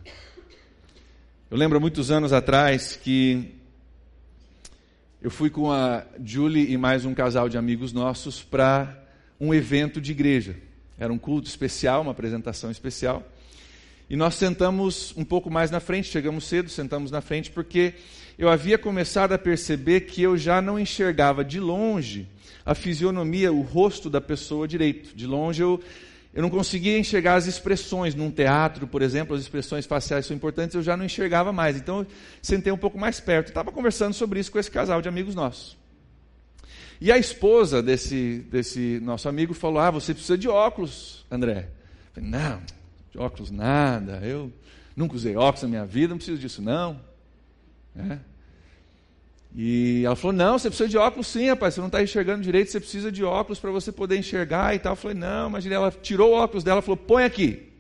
Eu 1.50 1.58
lembro 1.58 1.80
muitos 1.80 2.10
anos 2.10 2.34
atrás 2.34 2.96
que 2.96 3.54
eu 5.22 5.30
fui 5.30 5.50
com 5.50 5.72
a 5.72 6.06
Julie 6.24 6.72
e 6.72 6.78
mais 6.78 7.06
um 7.06 7.14
casal 7.14 7.48
de 7.48 7.58
amigos 7.58 7.94
nossos 7.94 8.42
para 8.42 9.02
um 9.40 9.54
evento 9.54 10.02
de 10.02 10.12
igreja. 10.12 10.58
Era 10.98 11.14
um 11.14 11.18
culto 11.18 11.48
especial, 11.48 12.02
uma 12.02 12.12
apresentação 12.12 12.72
especial. 12.72 13.24
E 14.13 14.15
nós 14.15 14.36
sentamos 14.36 15.12
um 15.17 15.25
pouco 15.25 15.50
mais 15.50 15.72
na 15.72 15.79
frente, 15.79 16.08
chegamos 16.08 16.43
cedo, 16.43 16.70
sentamos 16.70 17.10
na 17.10 17.20
frente, 17.20 17.50
porque 17.50 17.96
eu 18.38 18.48
havia 18.48 18.77
começado 18.77 19.34
a 19.34 19.39
perceber 19.39 20.01
que 20.01 20.22
eu 20.22 20.38
já 20.38 20.62
não 20.62 20.79
enxergava 20.79 21.43
de 21.43 21.60
longe 21.60 22.27
a 22.63 22.75
fisionomia, 22.75 23.51
o 23.51 23.62
rosto 23.62 24.12
da 24.12 24.22
pessoa 24.22 24.67
direito. 24.67 25.15
De 25.15 25.25
longe 25.25 25.63
eu, 25.63 25.82
eu 26.32 26.43
não 26.43 26.50
conseguia 26.51 26.96
enxergar 27.00 27.34
as 27.34 27.48
expressões. 27.48 28.13
Num 28.13 28.29
teatro, 28.29 28.86
por 28.86 29.01
exemplo, 29.01 29.36
as 29.36 29.41
expressões 29.41 29.88
faciais 29.88 30.27
são 30.27 30.38
importantes, 30.38 30.75
eu 30.75 30.84
já 30.84 30.96
não 30.96 31.05
enxergava 31.05 31.51
mais. 31.51 31.75
Então 31.75 32.01
eu 32.01 32.08
sentei 32.39 32.72
um 32.72 32.77
pouco 32.77 33.00
mais 33.00 33.20
perto. 33.20 33.48
Estava 33.48 33.72
conversando 33.72 34.13
sobre 34.13 34.39
isso 34.39 34.51
com 34.51 34.60
esse 34.60 34.70
casal 34.70 35.01
de 35.01 35.10
amigos 35.10 35.34
nossos. 35.34 35.75
E 37.01 37.12
a 37.12 37.17
esposa 37.17 37.82
desse, 37.82 38.46
desse 38.51 39.00
nosso 39.01 39.27
amigo 39.27 39.55
falou: 39.55 39.79
Ah, 39.79 39.89
você 39.89 40.13
precisa 40.13 40.38
de 40.38 40.48
óculos, 40.48 41.25
André. 41.32 41.67
Eu 42.15 42.22
falei, 42.22 42.29
não, 42.29 42.62
óculos 43.17 43.51
nada. 43.51 44.20
Eu 44.24 44.51
nunca 44.96 45.15
usei 45.15 45.36
óculos 45.36 45.63
na 45.63 45.70
minha 45.70 45.86
vida, 45.86 46.10
não 46.10 46.17
preciso 46.17 46.39
disso, 46.39 46.62
não. 46.62 47.00
É. 47.96 48.17
E 49.55 50.03
ela 50.05 50.15
falou: 50.15 50.36
Não, 50.36 50.58
você 50.58 50.70
precisa 50.70 50.89
de 50.89 50.98
óculos 50.98 51.27
sim, 51.27 51.50
rapaz. 51.50 51.75
Você 51.75 51.79
não 51.79 51.88
está 51.88 52.01
enxergando 52.01 52.41
direito, 52.41 52.72
você 52.72 52.79
precisa 52.79 53.12
de 53.12 53.24
óculos 53.24 53.60
para 53.60 53.72
você 53.72 53.91
poder 53.91 54.17
enxergar 54.17 54.74
e 54.74 54.79
tal. 54.79 54.93
Eu 54.93 54.98
falei: 54.98 55.17
Não, 55.17 55.50
imagina. 55.50 55.75
Ela 55.75 55.91
tirou 55.91 56.32
o 56.32 56.36
óculos 56.36 56.63
dela 56.63 56.82
falou: 56.82 56.98
Põe 56.98 57.24
aqui. 57.24 57.72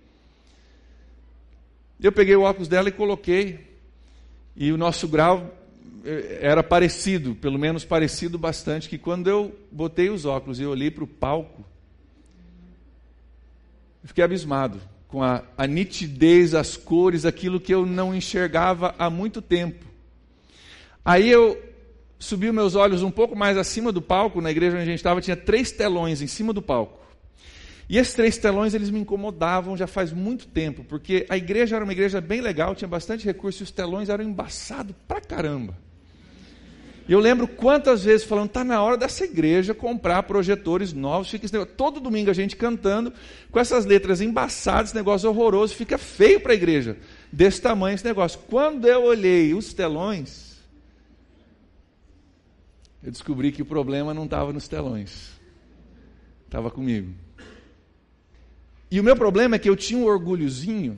Eu 1.99 2.11
peguei 2.11 2.35
o 2.35 2.41
óculos 2.41 2.67
dela 2.67 2.89
e 2.89 2.91
coloquei. 2.91 3.71
E 4.55 4.71
o 4.71 4.77
nosso 4.77 5.07
grau 5.07 5.51
eh, 6.05 6.39
era 6.41 6.61
parecido, 6.61 7.33
pelo 7.33 7.57
menos 7.57 7.83
parecido 7.83 8.37
bastante, 8.37 8.87
que 8.87 8.99
quando 8.99 9.27
eu 9.27 9.57
botei 9.71 10.11
os 10.11 10.25
óculos 10.25 10.59
e 10.59 10.65
olhei 10.65 10.91
para 10.91 11.03
o 11.03 11.07
palco, 11.07 11.65
eu 14.03 14.09
fiquei 14.09 14.23
abismado 14.23 14.79
com 15.13 15.21
a, 15.21 15.43
a 15.55 15.67
nitidez, 15.67 16.55
as 16.55 16.75
cores, 16.75 17.23
aquilo 17.23 17.59
que 17.59 17.71
eu 17.71 17.85
não 17.85 18.15
enxergava 18.15 18.95
há 18.97 19.11
muito 19.11 19.43
tempo. 19.43 19.85
Aí 21.05 21.29
eu 21.29 21.55
subi 22.17 22.51
meus 22.51 22.73
olhos 22.73 23.03
um 23.03 23.11
pouco 23.11 23.35
mais 23.35 23.55
acima 23.55 23.91
do 23.91 24.01
palco, 24.01 24.41
na 24.41 24.49
igreja 24.49 24.75
onde 24.75 24.81
a 24.81 24.85
gente 24.87 24.97
estava, 24.97 25.21
tinha 25.21 25.37
três 25.37 25.71
telões 25.71 26.19
em 26.23 26.25
cima 26.25 26.51
do 26.51 26.63
palco. 26.63 26.99
E 27.87 27.99
esses 27.99 28.15
três 28.15 28.39
telões, 28.39 28.73
eles 28.73 28.89
me 28.89 29.01
incomodavam 29.01 29.77
já 29.77 29.85
faz 29.85 30.11
muito 30.11 30.47
tempo, 30.47 30.83
porque 30.83 31.27
a 31.29 31.37
igreja 31.37 31.75
era 31.75 31.85
uma 31.85 31.93
igreja 31.93 32.19
bem 32.19 32.41
legal, 32.41 32.73
tinha 32.73 32.87
bastante 32.87 33.23
recurso, 33.23 33.61
e 33.61 33.65
os 33.65 33.69
telões 33.69 34.09
eram 34.09 34.23
embaçados 34.23 34.95
pra 35.07 35.21
caramba. 35.21 35.77
E 37.07 37.11
eu 37.11 37.19
lembro 37.19 37.47
quantas 37.47 38.03
vezes 38.03 38.25
falando, 38.25 38.47
está 38.47 38.63
na 38.63 38.81
hora 38.81 38.95
dessa 38.95 39.25
igreja 39.25 39.73
comprar 39.73 40.23
projetores 40.23 40.93
novos, 40.93 41.29
fica 41.29 41.65
todo 41.65 41.99
domingo 41.99 42.29
a 42.29 42.33
gente 42.33 42.55
cantando, 42.55 43.11
com 43.51 43.59
essas 43.59 43.85
letras 43.85 44.21
embaçadas, 44.21 44.89
esse 44.89 44.95
negócio 44.95 45.29
horroroso, 45.29 45.75
fica 45.75 45.97
feio 45.97 46.39
para 46.39 46.53
a 46.53 46.55
igreja, 46.55 46.97
desse 47.31 47.61
tamanho 47.61 47.95
esse 47.95 48.05
negócio. 48.05 48.39
Quando 48.47 48.87
eu 48.87 49.03
olhei 49.03 49.53
os 49.53 49.73
telões, 49.73 50.53
eu 53.03 53.11
descobri 53.11 53.51
que 53.51 53.61
o 53.61 53.65
problema 53.65 54.13
não 54.13 54.23
estava 54.23 54.53
nos 54.53 54.69
telões, 54.69 55.31
estava 56.45 56.71
comigo. 56.71 57.13
E 58.89 58.97
o 58.97 59.03
meu 59.03 59.15
problema 59.17 59.57
é 59.57 59.59
que 59.59 59.69
eu 59.69 59.75
tinha 59.75 59.99
um 59.99 60.05
orgulhozinho, 60.05 60.97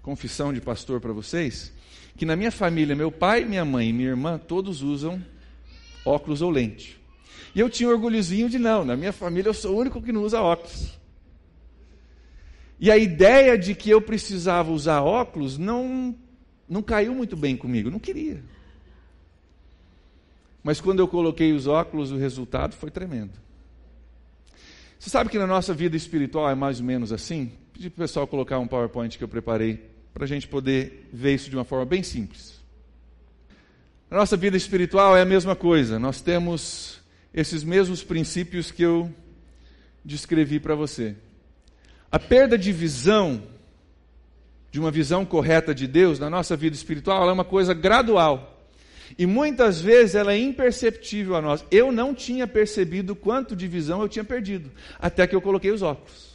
confissão 0.00 0.50
de 0.50 0.62
pastor 0.62 0.98
para 0.98 1.12
vocês, 1.12 1.74
que 2.20 2.26
na 2.26 2.36
minha 2.36 2.52
família, 2.52 2.94
meu 2.94 3.10
pai, 3.10 3.46
minha 3.46 3.64
mãe 3.64 3.88
e 3.88 3.92
minha 3.94 4.10
irmã, 4.10 4.36
todos 4.36 4.82
usam 4.82 5.24
óculos 6.04 6.42
ou 6.42 6.50
lente. 6.50 7.00
E 7.54 7.60
eu 7.60 7.70
tinha 7.70 7.88
um 7.88 7.92
orgulhozinho 7.92 8.46
de 8.46 8.58
não, 8.58 8.84
na 8.84 8.94
minha 8.94 9.10
família 9.10 9.48
eu 9.48 9.54
sou 9.54 9.74
o 9.74 9.78
único 9.78 10.02
que 10.02 10.12
não 10.12 10.22
usa 10.22 10.38
óculos. 10.38 11.00
E 12.78 12.90
a 12.90 12.98
ideia 12.98 13.56
de 13.56 13.74
que 13.74 13.88
eu 13.88 14.02
precisava 14.02 14.70
usar 14.70 15.00
óculos 15.00 15.56
não, 15.56 16.14
não 16.68 16.82
caiu 16.82 17.14
muito 17.14 17.38
bem 17.38 17.56
comigo, 17.56 17.90
não 17.90 17.98
queria. 17.98 18.44
Mas 20.62 20.78
quando 20.78 20.98
eu 20.98 21.08
coloquei 21.08 21.54
os 21.54 21.66
óculos, 21.66 22.12
o 22.12 22.18
resultado 22.18 22.76
foi 22.76 22.90
tremendo. 22.90 23.32
Você 24.98 25.08
sabe 25.08 25.30
que 25.30 25.38
na 25.38 25.46
nossa 25.46 25.72
vida 25.72 25.96
espiritual 25.96 26.50
é 26.50 26.54
mais 26.54 26.80
ou 26.80 26.84
menos 26.84 27.14
assim? 27.14 27.50
Pedi 27.72 27.88
para 27.88 27.96
o 27.96 28.06
pessoal 28.06 28.26
colocar 28.26 28.58
um 28.58 28.66
PowerPoint 28.66 29.16
que 29.16 29.24
eu 29.24 29.28
preparei 29.28 29.89
para 30.12 30.24
a 30.24 30.28
gente 30.28 30.48
poder 30.48 31.08
ver 31.12 31.34
isso 31.34 31.50
de 31.50 31.56
uma 31.56 31.64
forma 31.64 31.84
bem 31.84 32.02
simples. 32.02 32.60
A 34.10 34.16
nossa 34.16 34.36
vida 34.36 34.56
espiritual 34.56 35.16
é 35.16 35.22
a 35.22 35.24
mesma 35.24 35.54
coisa, 35.54 35.98
nós 35.98 36.20
temos 36.20 37.00
esses 37.32 37.62
mesmos 37.62 38.02
princípios 38.02 38.70
que 38.70 38.82
eu 38.82 39.08
descrevi 40.04 40.58
para 40.58 40.74
você. 40.74 41.14
A 42.10 42.18
perda 42.18 42.58
de 42.58 42.72
visão, 42.72 43.40
de 44.72 44.80
uma 44.80 44.90
visão 44.90 45.24
correta 45.24 45.72
de 45.74 45.86
Deus 45.86 46.18
na 46.18 46.28
nossa 46.28 46.56
vida 46.56 46.74
espiritual, 46.74 47.28
é 47.28 47.32
uma 47.32 47.44
coisa 47.44 47.72
gradual. 47.72 48.58
E 49.18 49.26
muitas 49.26 49.80
vezes 49.80 50.14
ela 50.14 50.32
é 50.32 50.38
imperceptível 50.38 51.36
a 51.36 51.42
nós. 51.42 51.64
Eu 51.70 51.92
não 51.92 52.14
tinha 52.14 52.46
percebido 52.46 53.14
quanto 53.14 53.54
de 53.54 53.66
visão 53.68 54.02
eu 54.02 54.08
tinha 54.08 54.24
perdido, 54.24 54.70
até 54.98 55.26
que 55.26 55.34
eu 55.34 55.40
coloquei 55.40 55.70
os 55.70 55.82
óculos. 55.82 56.29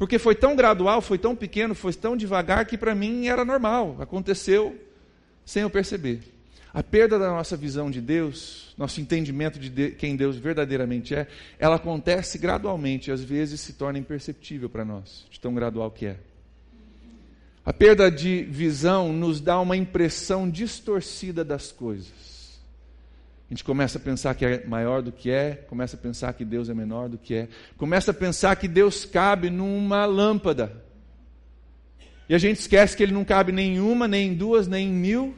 Porque 0.00 0.18
foi 0.18 0.34
tão 0.34 0.56
gradual, 0.56 1.02
foi 1.02 1.18
tão 1.18 1.36
pequeno, 1.36 1.74
foi 1.74 1.92
tão 1.92 2.16
devagar 2.16 2.64
que 2.64 2.78
para 2.78 2.94
mim 2.94 3.26
era 3.26 3.44
normal, 3.44 3.98
aconteceu 4.00 4.74
sem 5.44 5.60
eu 5.60 5.68
perceber. 5.68 6.22
A 6.72 6.82
perda 6.82 7.18
da 7.18 7.28
nossa 7.28 7.54
visão 7.54 7.90
de 7.90 8.00
Deus, 8.00 8.74
nosso 8.78 8.98
entendimento 8.98 9.58
de 9.58 9.90
quem 9.90 10.16
Deus 10.16 10.38
verdadeiramente 10.38 11.14
é, 11.14 11.26
ela 11.58 11.76
acontece 11.76 12.38
gradualmente, 12.38 13.12
às 13.12 13.22
vezes 13.22 13.60
se 13.60 13.74
torna 13.74 13.98
imperceptível 13.98 14.70
para 14.70 14.86
nós, 14.86 15.26
de 15.30 15.38
tão 15.38 15.52
gradual 15.52 15.90
que 15.90 16.06
é. 16.06 16.16
A 17.62 17.70
perda 17.70 18.10
de 18.10 18.44
visão 18.44 19.12
nos 19.12 19.38
dá 19.38 19.60
uma 19.60 19.76
impressão 19.76 20.48
distorcida 20.48 21.44
das 21.44 21.70
coisas. 21.72 22.29
A 23.50 23.52
gente 23.52 23.64
começa 23.64 23.98
a 23.98 24.00
pensar 24.00 24.32
que 24.36 24.44
é 24.44 24.64
maior 24.64 25.02
do 25.02 25.10
que 25.10 25.28
é, 25.28 25.56
começa 25.68 25.96
a 25.96 25.98
pensar 25.98 26.32
que 26.34 26.44
Deus 26.44 26.68
é 26.68 26.74
menor 26.74 27.08
do 27.08 27.18
que 27.18 27.34
é, 27.34 27.48
começa 27.76 28.12
a 28.12 28.14
pensar 28.14 28.54
que 28.54 28.68
Deus 28.68 29.04
cabe 29.04 29.50
numa 29.50 30.06
lâmpada. 30.06 30.84
E 32.28 32.34
a 32.34 32.38
gente 32.38 32.60
esquece 32.60 32.96
que 32.96 33.02
ele 33.02 33.10
não 33.10 33.24
cabe 33.24 33.50
nem 33.50 33.74
em 33.74 33.80
uma, 33.80 34.06
nem 34.06 34.28
em 34.28 34.34
duas, 34.34 34.68
nem 34.68 34.86
em 34.86 34.92
mil, 34.92 35.36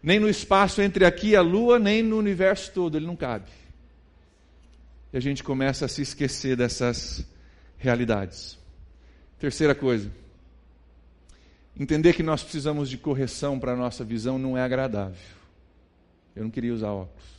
nem 0.00 0.20
no 0.20 0.28
espaço 0.28 0.80
entre 0.80 1.04
aqui 1.04 1.30
e 1.30 1.36
a 1.36 1.40
lua, 1.40 1.80
nem 1.80 2.00
no 2.00 2.16
universo 2.16 2.70
todo, 2.72 2.96
ele 2.96 3.06
não 3.06 3.16
cabe. 3.16 3.50
E 5.12 5.16
a 5.16 5.20
gente 5.20 5.42
começa 5.42 5.86
a 5.86 5.88
se 5.88 6.00
esquecer 6.00 6.56
dessas 6.56 7.26
realidades. 7.76 8.56
Terceira 9.40 9.74
coisa, 9.74 10.08
entender 11.76 12.12
que 12.12 12.22
nós 12.22 12.40
precisamos 12.40 12.88
de 12.88 12.96
correção 12.96 13.58
para 13.58 13.72
a 13.72 13.76
nossa 13.76 14.04
visão 14.04 14.38
não 14.38 14.56
é 14.56 14.62
agradável. 14.62 15.43
Eu 16.34 16.42
não 16.44 16.50
queria 16.50 16.74
usar 16.74 16.90
óculos. 16.90 17.34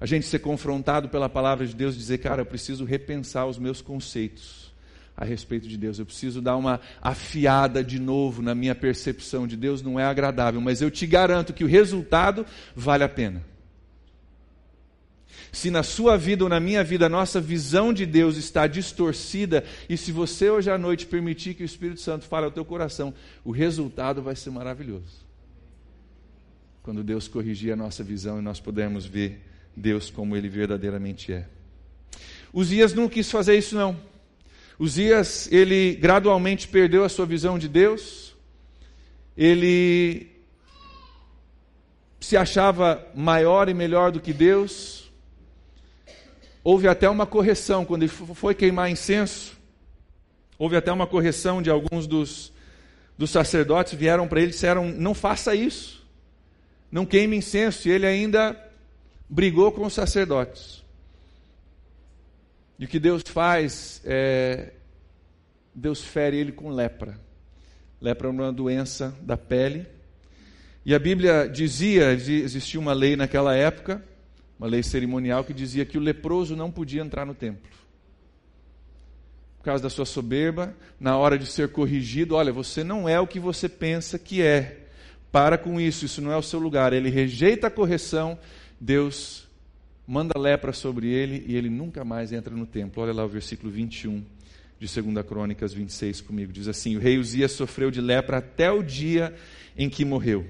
A 0.00 0.06
gente 0.06 0.26
ser 0.26 0.40
confrontado 0.40 1.08
pela 1.08 1.28
palavra 1.28 1.64
de 1.66 1.76
Deus, 1.76 1.96
dizer, 1.96 2.18
cara, 2.18 2.42
eu 2.42 2.46
preciso 2.46 2.84
repensar 2.84 3.46
os 3.46 3.56
meus 3.56 3.80
conceitos 3.80 4.72
a 5.16 5.24
respeito 5.24 5.68
de 5.68 5.76
Deus. 5.76 5.98
Eu 5.98 6.06
preciso 6.06 6.40
dar 6.40 6.56
uma 6.56 6.80
afiada 7.00 7.84
de 7.84 8.00
novo 8.00 8.42
na 8.42 8.54
minha 8.54 8.74
percepção 8.74 9.46
de 9.46 9.56
Deus. 9.56 9.80
Não 9.80 10.00
é 10.00 10.04
agradável, 10.04 10.60
mas 10.60 10.82
eu 10.82 10.90
te 10.90 11.06
garanto 11.06 11.52
que 11.52 11.62
o 11.62 11.68
resultado 11.68 12.44
vale 12.74 13.04
a 13.04 13.08
pena. 13.08 13.44
Se 15.52 15.70
na 15.70 15.82
sua 15.82 16.16
vida 16.16 16.42
ou 16.42 16.50
na 16.50 16.58
minha 16.58 16.82
vida 16.82 17.06
a 17.06 17.10
nossa 17.10 17.40
visão 17.40 17.92
de 17.92 18.06
Deus 18.06 18.36
está 18.36 18.66
distorcida, 18.66 19.62
e 19.88 19.96
se 19.96 20.10
você 20.10 20.50
hoje 20.50 20.70
à 20.70 20.78
noite 20.78 21.06
permitir 21.06 21.54
que 21.54 21.62
o 21.62 21.66
Espírito 21.66 22.00
Santo 22.00 22.24
fale 22.24 22.46
ao 22.46 22.50
teu 22.50 22.64
coração, 22.64 23.14
o 23.44 23.52
resultado 23.52 24.22
vai 24.22 24.34
ser 24.34 24.50
maravilhoso 24.50 25.31
quando 26.82 27.04
Deus 27.04 27.28
corrigir 27.28 27.72
a 27.72 27.76
nossa 27.76 28.02
visão 28.02 28.40
e 28.40 28.42
nós 28.42 28.58
pudermos 28.58 29.06
ver 29.06 29.40
Deus 29.76 30.10
como 30.10 30.36
Ele 30.36 30.48
verdadeiramente 30.48 31.32
é. 31.32 31.46
Uzias 32.52 32.92
não 32.92 33.08
quis 33.08 33.30
fazer 33.30 33.56
isso, 33.56 33.76
não. 33.76 33.96
Uzias, 34.78 35.50
ele 35.52 35.94
gradualmente 35.94 36.66
perdeu 36.66 37.04
a 37.04 37.08
sua 37.08 37.24
visão 37.24 37.56
de 37.58 37.68
Deus, 37.68 38.34
ele 39.36 40.28
se 42.20 42.36
achava 42.36 43.06
maior 43.14 43.68
e 43.68 43.74
melhor 43.74 44.10
do 44.10 44.20
que 44.20 44.32
Deus. 44.32 45.10
Houve 46.64 46.88
até 46.88 47.08
uma 47.08 47.26
correção, 47.26 47.84
quando 47.84 48.02
ele 48.02 48.12
foi 48.12 48.54
queimar 48.54 48.90
incenso, 48.90 49.56
houve 50.58 50.76
até 50.76 50.92
uma 50.92 51.06
correção 51.06 51.62
de 51.62 51.70
alguns 51.70 52.06
dos, 52.06 52.52
dos 53.16 53.30
sacerdotes, 53.30 53.94
vieram 53.94 54.26
para 54.26 54.40
ele 54.40 54.50
e 54.50 54.52
disseram: 54.52 54.88
não 54.90 55.14
faça 55.14 55.54
isso 55.54 56.01
não 56.92 57.06
queime 57.06 57.38
incenso, 57.38 57.88
e 57.88 57.90
ele 57.90 58.06
ainda 58.06 58.54
brigou 59.26 59.72
com 59.72 59.86
os 59.86 59.94
sacerdotes. 59.94 60.84
E 62.78 62.84
o 62.84 62.88
que 62.88 63.00
Deus 63.00 63.22
faz 63.26 64.02
é. 64.04 64.74
Deus 65.74 66.02
fere 66.02 66.36
ele 66.36 66.52
com 66.52 66.68
lepra. 66.68 67.18
Lepra 67.98 68.28
é 68.28 68.30
uma 68.30 68.52
doença 68.52 69.16
da 69.22 69.38
pele. 69.38 69.86
E 70.84 70.94
a 70.94 70.98
Bíblia 70.98 71.48
dizia, 71.48 72.12
existia 72.12 72.78
uma 72.78 72.92
lei 72.92 73.16
naquela 73.16 73.54
época, 73.54 74.04
uma 74.58 74.68
lei 74.68 74.82
cerimonial, 74.82 75.44
que 75.44 75.54
dizia 75.54 75.86
que 75.86 75.96
o 75.96 76.00
leproso 76.00 76.54
não 76.54 76.70
podia 76.70 77.00
entrar 77.00 77.24
no 77.24 77.34
templo. 77.34 77.70
Por 79.56 79.64
causa 79.64 79.82
da 79.82 79.88
sua 79.88 80.04
soberba, 80.04 80.76
na 81.00 81.16
hora 81.16 81.38
de 81.38 81.46
ser 81.46 81.68
corrigido, 81.68 82.34
olha, 82.34 82.52
você 82.52 82.84
não 82.84 83.08
é 83.08 83.18
o 83.18 83.26
que 83.26 83.40
você 83.40 83.68
pensa 83.68 84.18
que 84.18 84.42
é. 84.42 84.81
Para 85.32 85.56
com 85.56 85.80
isso, 85.80 86.04
isso 86.04 86.20
não 86.20 86.30
é 86.30 86.36
o 86.36 86.42
seu 86.42 86.60
lugar. 86.60 86.92
Ele 86.92 87.08
rejeita 87.08 87.68
a 87.68 87.70
correção, 87.70 88.38
Deus 88.78 89.48
manda 90.06 90.38
lepra 90.38 90.74
sobre 90.74 91.08
ele 91.08 91.42
e 91.48 91.56
ele 91.56 91.70
nunca 91.70 92.04
mais 92.04 92.32
entra 92.32 92.54
no 92.54 92.66
templo. 92.66 93.02
Olha 93.02 93.14
lá 93.14 93.24
o 93.24 93.28
versículo 93.28 93.72
21 93.72 94.22
de 94.78 95.00
2 95.02 95.26
Crônicas 95.26 95.72
26 95.72 96.20
comigo. 96.20 96.52
Diz 96.52 96.68
assim: 96.68 96.96
O 96.96 97.00
rei 97.00 97.16
Uzias 97.16 97.52
sofreu 97.52 97.90
de 97.90 97.98
lepra 97.98 98.36
até 98.36 98.70
o 98.70 98.82
dia 98.82 99.34
em 99.74 99.88
que 99.88 100.04
morreu. 100.04 100.46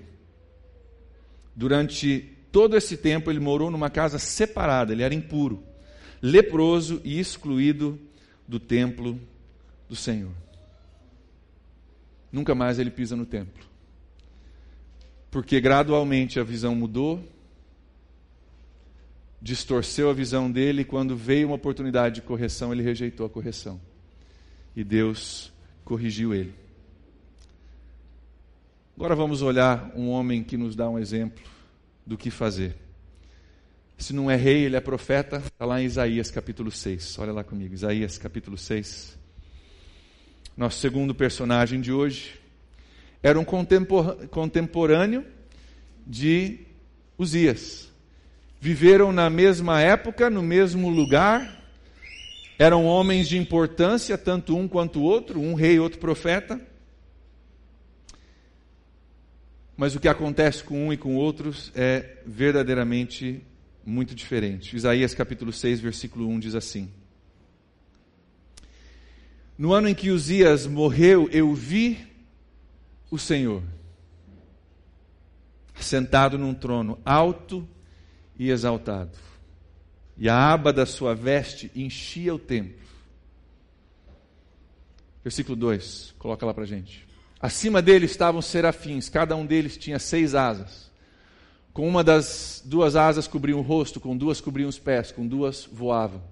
Durante 1.54 2.28
todo 2.50 2.76
esse 2.76 2.96
tempo 2.96 3.30
ele 3.30 3.38
morou 3.38 3.70
numa 3.70 3.88
casa 3.88 4.18
separada, 4.18 4.92
ele 4.92 5.04
era 5.04 5.14
impuro, 5.14 5.62
leproso 6.20 7.00
e 7.04 7.20
excluído 7.20 8.00
do 8.48 8.58
templo 8.58 9.20
do 9.88 9.94
Senhor. 9.94 10.32
Nunca 12.32 12.52
mais 12.52 12.80
ele 12.80 12.90
pisa 12.90 13.14
no 13.14 13.26
templo 13.26 13.71
porque 15.32 15.62
gradualmente 15.62 16.38
a 16.38 16.44
visão 16.44 16.74
mudou, 16.74 17.26
distorceu 19.40 20.10
a 20.10 20.12
visão 20.12 20.52
dele, 20.52 20.82
e 20.82 20.84
quando 20.84 21.16
veio 21.16 21.48
uma 21.48 21.56
oportunidade 21.56 22.16
de 22.16 22.20
correção, 22.20 22.70
ele 22.70 22.82
rejeitou 22.82 23.24
a 23.24 23.30
correção. 23.30 23.80
E 24.76 24.84
Deus 24.84 25.50
corrigiu 25.86 26.34
ele. 26.34 26.54
Agora 28.94 29.16
vamos 29.16 29.40
olhar 29.40 29.90
um 29.96 30.10
homem 30.10 30.44
que 30.44 30.58
nos 30.58 30.76
dá 30.76 30.88
um 30.88 30.98
exemplo 30.98 31.42
do 32.06 32.18
que 32.18 32.30
fazer. 32.30 32.76
Se 33.96 34.12
não 34.12 34.30
é 34.30 34.36
rei, 34.36 34.64
ele 34.64 34.76
é 34.76 34.80
profeta, 34.80 35.38
está 35.38 35.64
lá 35.64 35.80
em 35.80 35.86
Isaías 35.86 36.30
capítulo 36.30 36.70
6. 36.70 37.18
Olha 37.18 37.32
lá 37.32 37.42
comigo, 37.42 37.72
Isaías 37.72 38.18
capítulo 38.18 38.58
6. 38.58 39.18
Nosso 40.54 40.78
segundo 40.78 41.14
personagem 41.14 41.80
de 41.80 41.90
hoje 41.90 42.41
era 43.22 43.38
um 43.38 43.44
contemporâneo 43.44 45.24
de 46.06 46.58
Uzias. 47.16 47.90
Viveram 48.60 49.12
na 49.12 49.30
mesma 49.30 49.80
época, 49.80 50.28
no 50.28 50.42
mesmo 50.42 50.88
lugar, 50.90 51.62
eram 52.58 52.84
homens 52.84 53.28
de 53.28 53.38
importância, 53.38 54.18
tanto 54.18 54.56
um 54.56 54.66
quanto 54.66 55.00
o 55.00 55.02
outro, 55.02 55.40
um 55.40 55.54
rei 55.54 55.74
e 55.74 55.80
outro 55.80 55.98
profeta. 55.98 56.60
Mas 59.76 59.94
o 59.94 60.00
que 60.00 60.08
acontece 60.08 60.62
com 60.62 60.86
um 60.86 60.92
e 60.92 60.96
com 60.96 61.16
outros 61.16 61.72
é 61.74 62.18
verdadeiramente 62.26 63.42
muito 63.84 64.14
diferente. 64.14 64.76
Isaías 64.76 65.14
capítulo 65.14 65.52
6, 65.52 65.80
versículo 65.80 66.28
1 66.28 66.38
diz 66.38 66.54
assim: 66.54 66.88
No 69.58 69.72
ano 69.72 69.88
em 69.88 69.94
que 69.94 70.10
Uzias 70.10 70.66
morreu, 70.66 71.28
eu 71.32 71.52
vi 71.54 72.11
o 73.12 73.18
Senhor 73.18 73.62
sentado 75.74 76.38
num 76.38 76.54
trono 76.54 76.98
alto 77.04 77.68
e 78.38 78.48
exaltado, 78.48 79.18
e 80.16 80.30
a 80.30 80.50
aba 80.50 80.72
da 80.72 80.86
sua 80.86 81.14
veste 81.14 81.70
enchia 81.76 82.34
o 82.34 82.38
templo. 82.38 82.80
Versículo 85.22 85.54
2, 85.54 86.14
coloca 86.18 86.46
lá 86.46 86.54
para 86.54 86.64
gente. 86.64 87.06
Acima 87.38 87.82
dele 87.82 88.06
estavam 88.06 88.40
serafins, 88.40 89.10
cada 89.10 89.36
um 89.36 89.44
deles 89.44 89.76
tinha 89.76 89.98
seis 89.98 90.34
asas. 90.34 90.90
Com 91.74 91.86
uma 91.86 92.02
das 92.02 92.62
duas 92.64 92.96
asas 92.96 93.28
cobriam 93.28 93.58
o 93.58 93.62
rosto, 93.62 94.00
com 94.00 94.16
duas 94.16 94.40
cobriam 94.40 94.70
os 94.70 94.78
pés, 94.78 95.12
com 95.12 95.26
duas 95.26 95.68
voavam. 95.70 96.22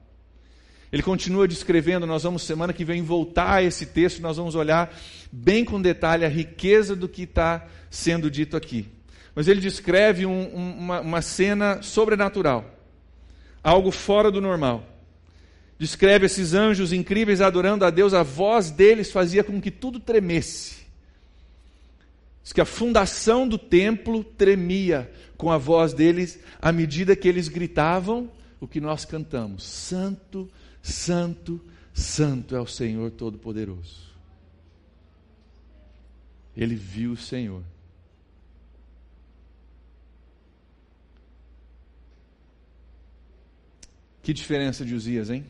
Ele 0.92 1.02
continua 1.02 1.46
descrevendo, 1.46 2.06
nós 2.06 2.24
vamos 2.24 2.42
semana 2.42 2.72
que 2.72 2.84
vem 2.84 3.02
voltar 3.02 3.54
a 3.54 3.62
esse 3.62 3.86
texto, 3.86 4.20
nós 4.20 4.36
vamos 4.36 4.54
olhar 4.54 4.92
bem 5.30 5.64
com 5.64 5.80
detalhe 5.80 6.24
a 6.24 6.28
riqueza 6.28 6.96
do 6.96 7.08
que 7.08 7.22
está 7.22 7.66
sendo 7.88 8.30
dito 8.30 8.56
aqui. 8.56 8.88
Mas 9.34 9.46
ele 9.46 9.60
descreve 9.60 10.26
um, 10.26 10.54
um, 10.54 10.78
uma, 10.78 11.00
uma 11.00 11.22
cena 11.22 11.80
sobrenatural, 11.80 12.64
algo 13.62 13.92
fora 13.92 14.30
do 14.30 14.40
normal. 14.40 14.84
Descreve 15.78 16.26
esses 16.26 16.54
anjos 16.54 16.92
incríveis 16.92 17.40
adorando 17.40 17.84
a 17.84 17.90
Deus, 17.90 18.12
a 18.12 18.24
voz 18.24 18.70
deles 18.70 19.12
fazia 19.12 19.44
com 19.44 19.60
que 19.60 19.70
tudo 19.70 20.00
tremesse. 20.00 20.80
Diz 22.42 22.52
que 22.52 22.60
a 22.60 22.66
fundação 22.66 23.46
do 23.46 23.56
templo 23.56 24.24
tremia 24.24 25.10
com 25.36 25.52
a 25.52 25.56
voz 25.56 25.92
deles 25.94 26.38
à 26.60 26.72
medida 26.72 27.14
que 27.14 27.28
eles 27.28 27.48
gritavam 27.48 28.28
o 28.60 28.66
que 28.66 28.80
nós 28.80 29.04
cantamos: 29.04 29.64
Santo, 29.64 30.50
Santo, 30.82 31.60
Santo 31.92 32.54
é 32.54 32.60
o 32.60 32.66
Senhor 32.66 33.10
Todo-Poderoso. 33.10 34.10
Ele 36.56 36.74
viu 36.74 37.12
o 37.12 37.16
Senhor. 37.16 37.62
Que 44.22 44.32
diferença 44.32 44.84
de 44.84 44.94
Uzias, 44.94 45.30
hein? 45.30 45.46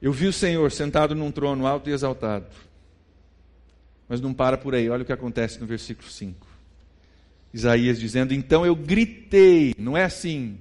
Eu 0.00 0.12
vi 0.12 0.26
o 0.26 0.32
Senhor 0.32 0.70
sentado 0.70 1.14
num 1.14 1.30
trono 1.30 1.66
alto 1.66 1.88
e 1.88 1.92
exaltado 1.92 2.46
mas 4.12 4.20
não 4.20 4.34
para 4.34 4.58
por 4.58 4.74
aí, 4.74 4.90
olha 4.90 5.04
o 5.04 5.06
que 5.06 5.12
acontece 5.12 5.58
no 5.58 5.66
versículo 5.66 6.06
5. 6.06 6.46
Isaías 7.50 7.98
dizendo: 7.98 8.34
Então 8.34 8.66
eu 8.66 8.76
gritei, 8.76 9.74
não 9.78 9.96
é 9.96 10.04
assim, 10.04 10.58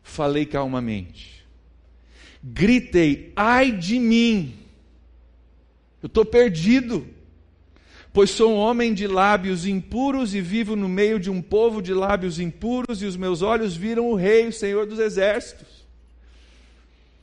falei 0.00 0.46
calmamente. 0.46 1.41
Gritei, 2.42 3.32
ai 3.36 3.70
de 3.70 3.98
mim, 3.98 4.54
eu 6.02 6.08
estou 6.08 6.24
perdido, 6.24 7.06
pois 8.12 8.30
sou 8.30 8.52
um 8.52 8.56
homem 8.56 8.92
de 8.92 9.06
lábios 9.06 9.64
impuros 9.64 10.34
e 10.34 10.40
vivo 10.40 10.74
no 10.74 10.88
meio 10.88 11.20
de 11.20 11.30
um 11.30 11.40
povo 11.40 11.80
de 11.80 11.94
lábios 11.94 12.40
impuros, 12.40 13.00
e 13.00 13.06
os 13.06 13.16
meus 13.16 13.42
olhos 13.42 13.76
viram 13.76 14.10
o 14.10 14.16
Rei, 14.16 14.48
o 14.48 14.52
Senhor 14.52 14.86
dos 14.86 14.98
Exércitos. 14.98 15.82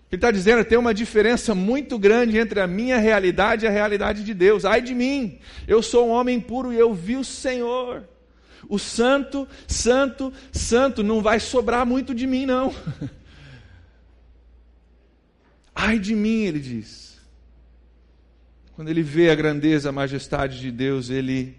Ele 0.10 0.17
está 0.17 0.32
dizendo 0.32 0.63
tem 0.63 0.78
uma 0.78 0.93
diferença 0.93 1.54
muito 1.54 2.00
grande 2.00 2.38
entre 2.38 2.62
a 2.62 2.65
minha 2.65 2.98
realidade 2.98 3.65
e 3.65 3.67
a 3.67 3.72
realidade 3.72 4.24
de 4.24 4.34
Deus. 4.34 4.65
Ai 4.65 4.82
de 4.82 4.96
mim, 4.96 5.38
eu 5.67 5.84
sou 5.84 6.08
um 6.08 6.12
homem 6.12 6.39
puro 6.39 6.74
e 6.74 6.78
eu 6.78 6.93
vi 6.93 7.17
o 7.17 7.24
Senhor. 7.24 8.04
O 8.67 8.80
santo, 8.80 9.48
santo, 9.67 10.34
santo, 10.52 11.04
não 11.04 11.22
vai 11.22 11.39
sobrar 11.39 11.86
muito 11.86 12.15
de 12.15 12.26
mim, 12.26 12.46
não. 12.46 12.74
Ai 15.82 15.98
de 15.98 16.13
mim, 16.13 16.44
ele 16.44 16.60
diz. 16.60 17.18
Quando 18.76 18.89
ele 18.89 19.02
vê 19.02 19.30
a 19.30 19.36
grandeza, 19.36 19.89
a 19.89 19.92
majestade 19.92 20.60
de 20.60 20.72
Deus, 20.72 21.10
ele 21.10 21.58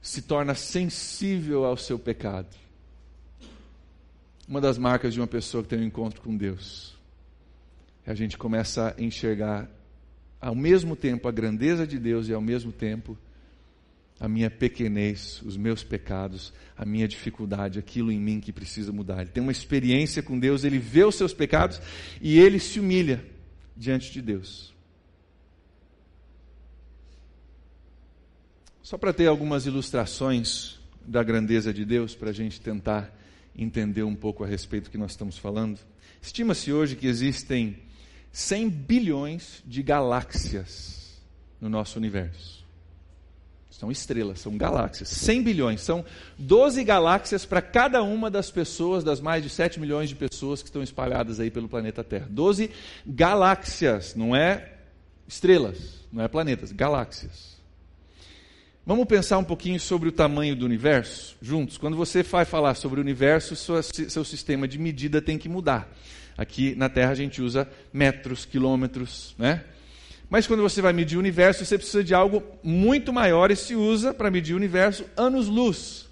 se 0.00 0.22
torna 0.22 0.54
sensível 0.54 1.64
ao 1.64 1.76
seu 1.76 1.98
pecado. 1.98 2.54
Uma 4.48 4.60
das 4.60 4.78
marcas 4.78 5.12
de 5.12 5.20
uma 5.20 5.26
pessoa 5.26 5.62
que 5.62 5.68
tem 5.68 5.80
um 5.80 5.84
encontro 5.84 6.20
com 6.22 6.36
Deus 6.36 6.98
a 8.10 8.14
gente 8.14 8.38
começa 8.38 8.94
a 8.96 9.02
enxergar 9.02 9.68
ao 10.40 10.54
mesmo 10.54 10.96
tempo 10.96 11.28
a 11.28 11.30
grandeza 11.30 11.86
de 11.86 11.98
Deus 11.98 12.26
e 12.28 12.32
ao 12.32 12.40
mesmo 12.40 12.72
tempo 12.72 13.18
a 14.20 14.28
minha 14.28 14.50
pequenez, 14.50 15.40
os 15.44 15.56
meus 15.56 15.84
pecados, 15.84 16.52
a 16.76 16.84
minha 16.84 17.06
dificuldade, 17.06 17.78
aquilo 17.78 18.10
em 18.10 18.18
mim 18.18 18.40
que 18.40 18.52
precisa 18.52 18.92
mudar. 18.92 19.20
Ele 19.20 19.30
tem 19.30 19.42
uma 19.42 19.52
experiência 19.52 20.22
com 20.22 20.38
Deus, 20.38 20.64
ele 20.64 20.78
vê 20.78 21.04
os 21.04 21.14
seus 21.14 21.32
pecados 21.32 21.80
e 22.20 22.38
ele 22.38 22.58
se 22.58 22.80
humilha 22.80 23.24
diante 23.76 24.12
de 24.12 24.20
Deus. 24.20 24.74
Só 28.82 28.96
para 28.96 29.12
ter 29.12 29.26
algumas 29.26 29.66
ilustrações 29.66 30.78
da 31.06 31.22
grandeza 31.22 31.72
de 31.72 31.84
Deus, 31.84 32.14
para 32.14 32.30
a 32.30 32.32
gente 32.32 32.60
tentar 32.60 33.14
entender 33.54 34.02
um 34.02 34.14
pouco 34.14 34.42
a 34.42 34.46
respeito 34.46 34.84
do 34.84 34.90
que 34.90 34.98
nós 34.98 35.12
estamos 35.12 35.36
falando. 35.36 35.78
Estima-se 36.22 36.72
hoje 36.72 36.96
que 36.96 37.06
existem 37.06 37.76
100 38.32 38.70
bilhões 38.70 39.62
de 39.66 39.82
galáxias 39.82 41.20
no 41.60 41.68
nosso 41.68 41.98
universo. 41.98 42.57
São 43.78 43.92
estrelas, 43.92 44.40
são 44.40 44.56
galáxias. 44.56 45.08
100 45.08 45.40
bilhões. 45.40 45.80
São 45.82 46.04
12 46.36 46.82
galáxias 46.82 47.46
para 47.46 47.62
cada 47.62 48.02
uma 48.02 48.28
das 48.28 48.50
pessoas, 48.50 49.04
das 49.04 49.20
mais 49.20 49.40
de 49.40 49.48
7 49.48 49.78
milhões 49.78 50.08
de 50.08 50.16
pessoas 50.16 50.60
que 50.60 50.68
estão 50.68 50.82
espalhadas 50.82 51.38
aí 51.38 51.48
pelo 51.48 51.68
planeta 51.68 52.02
Terra. 52.02 52.26
12 52.28 52.72
galáxias, 53.06 54.16
não 54.16 54.34
é 54.34 54.72
estrelas, 55.28 56.04
não 56.12 56.24
é 56.24 56.26
planetas, 56.26 56.72
galáxias. 56.72 57.56
Vamos 58.84 59.04
pensar 59.04 59.38
um 59.38 59.44
pouquinho 59.44 59.78
sobre 59.78 60.08
o 60.08 60.12
tamanho 60.12 60.56
do 60.56 60.64
universo 60.64 61.36
juntos? 61.40 61.78
Quando 61.78 61.96
você 61.96 62.24
vai 62.24 62.44
falar 62.44 62.74
sobre 62.74 62.98
o 62.98 63.02
universo, 63.02 63.54
seu 63.54 64.24
sistema 64.24 64.66
de 64.66 64.76
medida 64.76 65.22
tem 65.22 65.38
que 65.38 65.48
mudar. 65.48 65.88
Aqui 66.36 66.74
na 66.74 66.88
Terra 66.88 67.12
a 67.12 67.14
gente 67.14 67.40
usa 67.40 67.68
metros, 67.92 68.44
quilômetros, 68.44 69.36
né? 69.38 69.62
Mas 70.30 70.46
quando 70.46 70.62
você 70.62 70.82
vai 70.82 70.92
medir 70.92 71.16
o 71.16 71.20
universo, 71.20 71.64
você 71.64 71.78
precisa 71.78 72.04
de 72.04 72.14
algo 72.14 72.42
muito 72.62 73.12
maior 73.12 73.50
e 73.50 73.56
se 73.56 73.74
usa 73.74 74.12
para 74.12 74.30
medir 74.30 74.52
o 74.52 74.56
universo 74.56 75.04
anos-luz. 75.16 76.08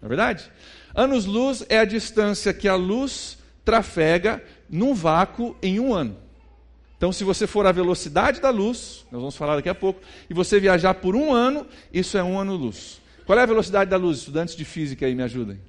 Não 0.00 0.06
é 0.06 0.08
verdade? 0.08 0.50
Anos-luz 0.94 1.64
é 1.68 1.78
a 1.78 1.84
distância 1.84 2.54
que 2.54 2.66
a 2.66 2.74
luz 2.74 3.38
trafega 3.64 4.42
num 4.68 4.94
vácuo 4.94 5.56
em 5.62 5.78
um 5.78 5.92
ano. 5.92 6.16
Então, 6.96 7.12
se 7.12 7.24
você 7.24 7.46
for 7.46 7.66
a 7.66 7.72
velocidade 7.72 8.40
da 8.40 8.50
luz, 8.50 9.06
nós 9.10 9.20
vamos 9.20 9.36
falar 9.36 9.56
daqui 9.56 9.68
a 9.68 9.74
pouco, 9.74 10.00
e 10.28 10.34
você 10.34 10.60
viajar 10.60 10.94
por 10.94 11.14
um 11.14 11.32
ano, 11.32 11.66
isso 11.92 12.18
é 12.18 12.22
um 12.22 12.38
ano-luz. 12.38 13.00
Qual 13.24 13.38
é 13.38 13.42
a 13.42 13.46
velocidade 13.46 13.90
da 13.90 13.96
luz? 13.96 14.18
Estudantes 14.18 14.56
de 14.56 14.64
física 14.64 15.06
aí 15.06 15.14
me 15.14 15.22
ajudem. 15.22 15.60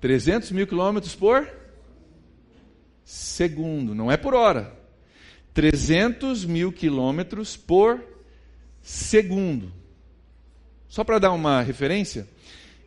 300 0.00 0.50
mil 0.52 0.66
quilômetros 0.66 1.14
por 1.14 1.48
segundo, 3.04 3.94
não 3.94 4.10
é 4.10 4.16
por 4.16 4.34
hora. 4.34 4.75
300 5.56 6.44
mil 6.44 6.70
quilômetros 6.70 7.56
por 7.56 8.04
segundo. 8.82 9.72
Só 10.86 11.02
para 11.02 11.18
dar 11.18 11.32
uma 11.32 11.62
referência, 11.62 12.28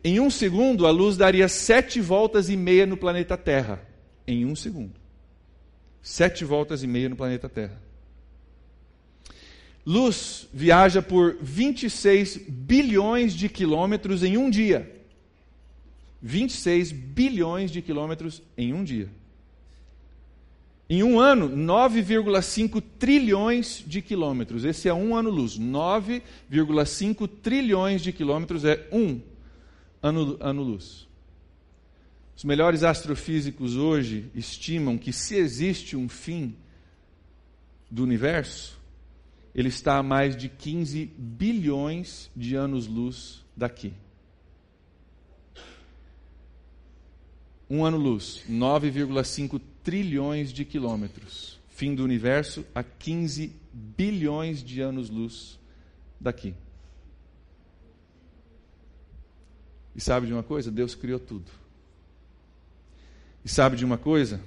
em 0.04 0.20
um 0.20 0.30
segundo 0.30 0.86
a 0.86 0.90
luz 0.92 1.16
daria 1.16 1.48
sete 1.48 2.00
voltas 2.00 2.48
e 2.48 2.56
meia 2.56 2.86
no 2.86 2.96
planeta 2.96 3.36
Terra. 3.36 3.84
Em 4.24 4.46
um 4.46 4.54
segundo. 4.54 4.92
Sete 6.00 6.44
voltas 6.44 6.84
e 6.84 6.86
meia 6.86 7.08
no 7.08 7.16
planeta 7.16 7.48
Terra. 7.48 7.82
Luz 9.84 10.46
viaja 10.54 11.02
por 11.02 11.38
26 11.42 12.36
bilhões 12.48 13.32
de 13.32 13.48
quilômetros 13.48 14.22
em 14.22 14.36
um 14.36 14.48
dia. 14.48 14.88
26 16.22 16.92
bilhões 16.92 17.72
de 17.72 17.82
quilômetros 17.82 18.40
em 18.56 18.72
um 18.72 18.84
dia. 18.84 19.08
Em 20.92 21.04
um 21.04 21.20
ano, 21.20 21.48
9,5 21.48 22.82
trilhões 22.98 23.84
de 23.86 24.02
quilômetros. 24.02 24.64
Esse 24.64 24.88
é 24.88 24.92
um 24.92 25.14
ano-luz. 25.14 25.56
9,5 25.56 27.28
trilhões 27.28 28.02
de 28.02 28.12
quilômetros 28.12 28.64
é 28.64 28.88
um 28.90 29.20
ano-luz. 30.02 31.06
Os 32.36 32.42
melhores 32.42 32.82
astrofísicos 32.82 33.76
hoje 33.76 34.32
estimam 34.34 34.98
que 34.98 35.12
se 35.12 35.36
existe 35.36 35.96
um 35.96 36.08
fim 36.08 36.56
do 37.88 38.02
universo, 38.02 38.76
ele 39.54 39.68
está 39.68 39.96
a 39.96 40.02
mais 40.02 40.36
de 40.36 40.48
15 40.48 41.08
bilhões 41.16 42.28
de 42.34 42.56
anos-luz 42.56 43.44
daqui. 43.56 43.92
Um 47.70 47.84
ano-luz, 47.84 48.42
9,5 48.50 49.60
trilhões 49.84 50.52
de 50.52 50.64
quilômetros. 50.64 51.58
Fim 51.68 51.94
do 51.94 52.02
universo 52.02 52.66
a 52.74 52.82
15 52.82 53.52
bilhões 53.72 54.62
de 54.62 54.80
anos-luz 54.80 55.56
daqui. 56.20 56.52
E 59.94 60.00
sabe 60.00 60.26
de 60.26 60.32
uma 60.32 60.42
coisa? 60.42 60.70
Deus 60.70 60.94
criou 60.94 61.20
tudo. 61.20 61.50
E 63.44 63.48
sabe 63.48 63.76
de 63.76 63.84
uma 63.84 63.96
coisa? 63.96 64.40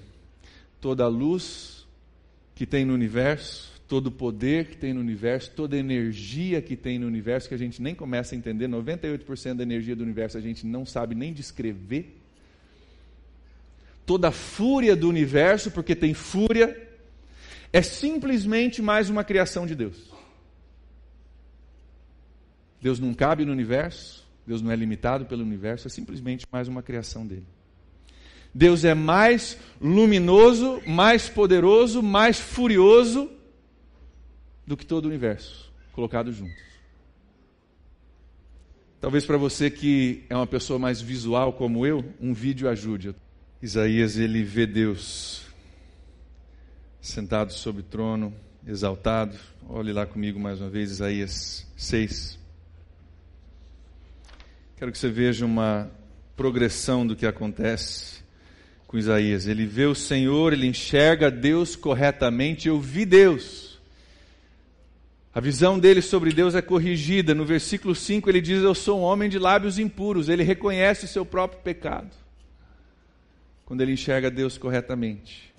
Toda 0.81 1.05
a 1.05 1.07
luz 1.07 1.87
que 2.53 2.65
tem 2.65 2.85
no 2.85 2.93
universo, 2.93 3.81
todo 3.87 4.07
o 4.07 4.11
poder 4.11 4.67
que 4.67 4.77
tem 4.77 4.93
no 4.93 4.99
universo, 4.99 5.51
toda 5.51 5.75
a 5.75 5.79
energia 5.79 6.61
que 6.61 6.75
tem 6.75 6.99
no 6.99 7.07
universo, 7.07 7.47
que 7.47 7.55
a 7.55 7.57
gente 7.57 7.81
nem 7.81 7.95
começa 7.95 8.35
a 8.35 8.37
entender, 8.37 8.67
98% 8.67 9.55
da 9.55 9.63
energia 9.63 9.95
do 9.95 10.03
universo 10.03 10.37
a 10.37 10.41
gente 10.41 10.65
não 10.65 10.85
sabe 10.85 11.15
nem 11.15 11.33
descrever. 11.33 12.19
Toda 14.05 14.29
a 14.29 14.31
fúria 14.31 14.95
do 14.95 15.07
universo, 15.07 15.71
porque 15.71 15.95
tem 15.95 16.13
fúria, 16.13 16.89
é 17.71 17.81
simplesmente 17.81 18.81
mais 18.81 19.09
uma 19.09 19.23
criação 19.23 19.65
de 19.65 19.75
Deus. 19.75 20.11
Deus 22.81 22.99
não 22.99 23.13
cabe 23.13 23.45
no 23.45 23.51
universo, 23.51 24.27
Deus 24.45 24.61
não 24.61 24.71
é 24.71 24.75
limitado 24.75 25.25
pelo 25.25 25.41
universo, 25.41 25.87
é 25.87 25.89
simplesmente 25.89 26.45
mais 26.51 26.67
uma 26.67 26.83
criação 26.83 27.25
dele. 27.25 27.47
Deus 28.53 28.83
é 28.83 28.93
mais 28.93 29.57
luminoso, 29.81 30.81
mais 30.85 31.29
poderoso, 31.29 32.03
mais 32.03 32.39
furioso 32.39 33.31
do 34.67 34.77
que 34.77 34.85
todo 34.85 35.05
o 35.05 35.07
universo 35.07 35.73
colocado 35.93 36.31
juntos. 36.31 36.73
Talvez 38.99 39.25
para 39.25 39.37
você 39.37 39.69
que 39.69 40.23
é 40.29 40.35
uma 40.35 40.47
pessoa 40.47 40.79
mais 40.79 41.01
visual 41.01 41.53
como 41.53 41.85
eu, 41.85 42.03
um 42.19 42.33
vídeo 42.33 42.67
ajude. 42.67 43.15
Isaías 43.63 44.17
ele 44.17 44.43
vê 44.43 44.67
Deus 44.67 45.43
sentado 46.99 47.53
sobre 47.53 47.79
o 47.79 47.85
trono, 47.85 48.33
exaltado. 48.67 49.37
Olhe 49.69 49.93
lá 49.93 50.05
comigo 50.05 50.37
mais 50.37 50.59
uma 50.59 50.69
vez, 50.69 50.91
Isaías 50.91 51.65
6. 51.77 52.37
Quero 54.75 54.91
que 54.91 54.97
você 54.97 55.07
veja 55.07 55.45
uma 55.45 55.89
progressão 56.35 57.07
do 57.07 57.15
que 57.15 57.25
acontece 57.25 58.21
com 58.85 58.97
Isaías. 58.97 59.47
Ele 59.47 59.65
vê 59.65 59.85
o 59.85 59.95
Senhor, 59.95 60.51
ele 60.51 60.67
enxerga 60.67 61.31
Deus 61.31 61.73
corretamente. 61.73 62.67
Eu 62.67 62.81
vi 62.81 63.05
Deus. 63.05 63.79
A 65.33 65.39
visão 65.39 65.79
dele 65.79 66.01
sobre 66.01 66.33
Deus 66.33 66.53
é 66.53 66.61
corrigida. 66.61 67.33
No 67.33 67.45
versículo 67.45 67.95
5 67.95 68.29
ele 68.29 68.41
diz: 68.41 68.61
Eu 68.61 68.75
sou 68.75 68.99
um 68.99 69.03
homem 69.03 69.29
de 69.29 69.39
lábios 69.39 69.79
impuros. 69.79 70.27
Ele 70.27 70.43
reconhece 70.43 71.05
o 71.05 71.07
seu 71.07 71.25
próprio 71.25 71.61
pecado. 71.61 72.22
Quando 73.73 73.81
ele 73.81 73.93
enxerga 73.93 74.29
Deus 74.29 74.55
corretamente. 74.55 75.51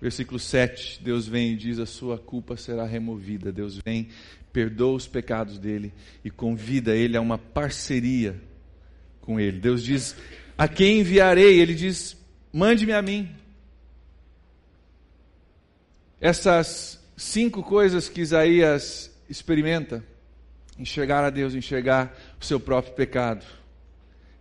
Versículo 0.00 0.40
7, 0.40 1.00
Deus 1.00 1.28
vem 1.28 1.52
e 1.52 1.56
diz: 1.56 1.78
A 1.78 1.86
sua 1.86 2.18
culpa 2.18 2.56
será 2.56 2.84
removida. 2.84 3.52
Deus 3.52 3.78
vem, 3.78 4.08
perdoa 4.52 4.96
os 4.96 5.06
pecados 5.06 5.60
dele 5.60 5.94
e 6.24 6.28
convida 6.28 6.96
ele 6.96 7.16
a 7.16 7.20
uma 7.20 7.38
parceria 7.38 8.34
com 9.20 9.38
ele. 9.38 9.60
Deus 9.60 9.80
diz: 9.80 10.16
A 10.58 10.66
quem 10.66 11.02
enviarei? 11.02 11.60
Ele 11.60 11.72
diz: 11.72 12.16
Mande-me 12.52 12.94
a 12.94 13.00
mim. 13.00 13.30
Essas 16.20 17.00
cinco 17.16 17.62
coisas 17.62 18.08
que 18.08 18.22
Isaías 18.22 19.08
experimenta: 19.30 20.02
enxergar 20.76 21.22
a 21.22 21.30
Deus, 21.30 21.54
enxergar 21.54 22.12
o 22.40 22.44
seu 22.44 22.58
próprio 22.58 22.94
pecado, 22.94 23.46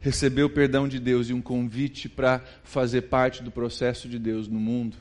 receber 0.01 0.43
o 0.43 0.49
perdão 0.49 0.87
de 0.87 0.99
Deus 0.99 1.29
e 1.29 1.33
um 1.33 1.41
convite 1.41 2.09
para 2.09 2.43
fazer 2.63 3.03
parte 3.03 3.41
do 3.41 3.51
processo 3.51 4.09
de 4.09 4.19
Deus 4.19 4.49
no 4.49 4.59
mundo, 4.59 4.97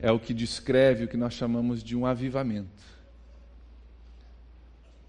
é 0.00 0.10
o 0.10 0.18
que 0.18 0.32
descreve 0.32 1.04
o 1.04 1.08
que 1.08 1.16
nós 1.16 1.34
chamamos 1.34 1.82
de 1.82 1.94
um 1.94 2.06
avivamento 2.06 2.98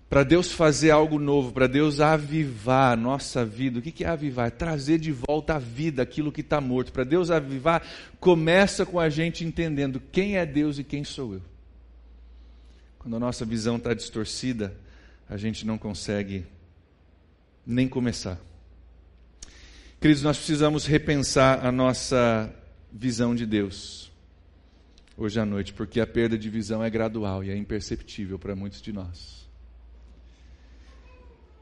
para 0.10 0.24
Deus 0.24 0.52
fazer 0.52 0.90
algo 0.90 1.20
novo, 1.20 1.52
para 1.52 1.68
Deus 1.68 2.00
avivar 2.00 2.94
a 2.94 2.96
nossa 2.96 3.46
vida. 3.46 3.78
O 3.78 3.82
que 3.82 4.04
é 4.04 4.08
avivar? 4.08 4.48
É 4.48 4.50
trazer 4.50 4.98
de 4.98 5.12
volta 5.12 5.56
à 5.56 5.60
vida 5.60 6.02
aquilo 6.02 6.32
que 6.32 6.42
está 6.42 6.60
morto. 6.60 6.92
Para 6.92 7.04
Deus 7.04 7.30
avivar, 7.30 7.86
começa 8.20 8.86
com 8.88 9.00
a 9.00 9.08
gente 9.08 9.46
entendendo 9.46 10.02
quem 10.12 10.38
é 10.38 10.46
Deus 10.48 10.80
e 10.80 10.84
quem 10.84 11.04
sou 11.04 11.36
eu. 11.36 11.42
Quando 12.98 13.16
a 13.16 13.20
nossa 13.20 13.46
visão 13.46 13.78
está 13.78 13.94
distorcida, 13.94 14.76
a 15.30 15.38
gente 15.38 15.66
não 15.66 15.78
consegue 15.78 16.44
nem 17.66 17.88
começar. 17.88 18.40
Queridos, 20.00 20.24
nós 20.24 20.38
precisamos 20.38 20.86
repensar 20.86 21.66
a 21.66 21.74
nossa 21.74 22.50
visão 22.90 23.36
de 23.36 23.46
Deus 23.46 24.10
hoje 25.18 25.38
à 25.42 25.46
noite, 25.46 25.74
porque 25.74 26.00
a 26.00 26.08
perda 26.08 26.38
de 26.38 26.50
visão 26.50 26.82
é 26.82 26.90
gradual 26.90 27.44
e 27.44 27.50
é 27.50 27.58
imperceptível 27.58 28.40
para 28.40 28.56
muitos 28.56 28.82
de 28.82 28.94
nós. 28.94 29.46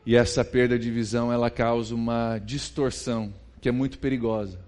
E 0.05 0.15
essa 0.15 0.45
perda 0.45 0.77
de 0.77 0.91
visão, 0.91 1.33
ela 1.33 1.49
causa 1.49 1.95
uma 1.95 2.37
distorção 2.37 3.33
que 3.59 3.69
é 3.69 3.71
muito 3.71 3.97
perigosa. 3.97 4.59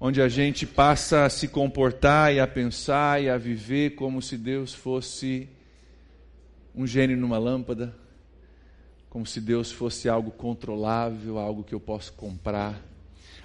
Onde 0.00 0.20
a 0.20 0.28
gente 0.28 0.66
passa 0.66 1.24
a 1.24 1.30
se 1.30 1.46
comportar 1.46 2.34
e 2.34 2.40
a 2.40 2.46
pensar 2.48 3.22
e 3.22 3.30
a 3.30 3.38
viver 3.38 3.90
como 3.90 4.20
se 4.20 4.36
Deus 4.36 4.74
fosse 4.74 5.48
um 6.74 6.88
gênio 6.88 7.16
numa 7.16 7.38
lâmpada, 7.38 8.01
como 9.12 9.26
se 9.26 9.42
Deus 9.42 9.70
fosse 9.70 10.08
algo 10.08 10.30
controlável, 10.30 11.38
algo 11.38 11.62
que 11.62 11.74
eu 11.74 11.78
posso 11.78 12.14
comprar, 12.14 12.80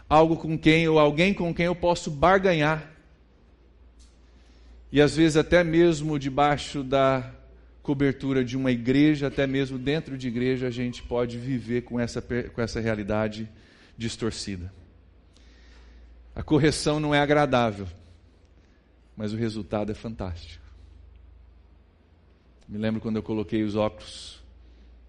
algo 0.07 0.37
com 0.37 0.57
quem 0.57 0.87
ou 0.87 0.97
alguém 0.97 1.33
com 1.33 1.53
quem 1.53 1.65
eu 1.65 1.75
posso 1.75 2.09
barganhar. 2.09 2.89
E 4.89 5.01
às 5.01 5.17
vezes 5.17 5.35
até 5.35 5.65
mesmo 5.65 6.17
debaixo 6.17 6.83
da 6.83 7.33
cobertura 7.83 8.45
de 8.45 8.55
uma 8.55 8.71
igreja, 8.71 9.27
até 9.27 9.45
mesmo 9.45 9.77
dentro 9.77 10.17
de 10.17 10.29
igreja, 10.29 10.67
a 10.67 10.71
gente 10.71 11.03
pode 11.03 11.37
viver 11.37 11.81
com 11.81 11.99
essa, 11.99 12.21
com 12.21 12.61
essa 12.61 12.79
realidade 12.79 13.49
distorcida. 13.97 14.71
A 16.33 16.41
correção 16.41 16.97
não 16.97 17.13
é 17.13 17.19
agradável, 17.19 17.87
mas 19.17 19.33
o 19.33 19.35
resultado 19.35 19.91
é 19.91 19.95
fantástico. 19.95 20.63
Me 22.69 22.77
lembro 22.77 23.01
quando 23.01 23.17
eu 23.17 23.23
coloquei 23.23 23.63
os 23.63 23.75
óculos 23.75 24.36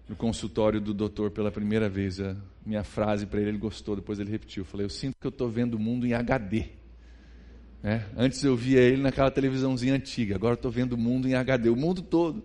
no 0.09 0.15
consultório 0.15 0.81
do 0.81 0.91
doutor 0.91 1.29
pela 1.29 1.51
primeira 1.51 1.87
vez. 1.87 2.19
A 2.19 2.35
minha 2.65 2.83
frase 2.83 3.27
para 3.27 3.39
ele, 3.39 3.51
ele 3.51 3.57
gostou, 3.59 3.95
depois 3.95 4.19
ele 4.19 4.31
repetiu. 4.31 4.61
Eu 4.61 4.65
falei: 4.65 4.85
Eu 4.85 4.89
sinto 4.89 5.15
que 5.21 5.27
eu 5.27 5.29
estou 5.29 5.47
vendo 5.47 5.75
o 5.75 5.79
mundo 5.79 6.07
em 6.07 6.13
HD. 6.13 6.65
É, 7.81 8.01
antes 8.17 8.43
eu 8.43 8.57
via 8.57 8.81
ele 8.81 9.01
naquela 9.01 9.31
televisãozinha 9.31 9.93
antiga, 9.93 10.35
agora 10.35 10.55
estou 10.55 10.69
vendo 10.69 10.93
o 10.93 10.97
mundo 10.97 11.29
em 11.29 11.35
HD, 11.35 11.69
o 11.69 11.77
mundo 11.77 12.01
todo. 12.01 12.43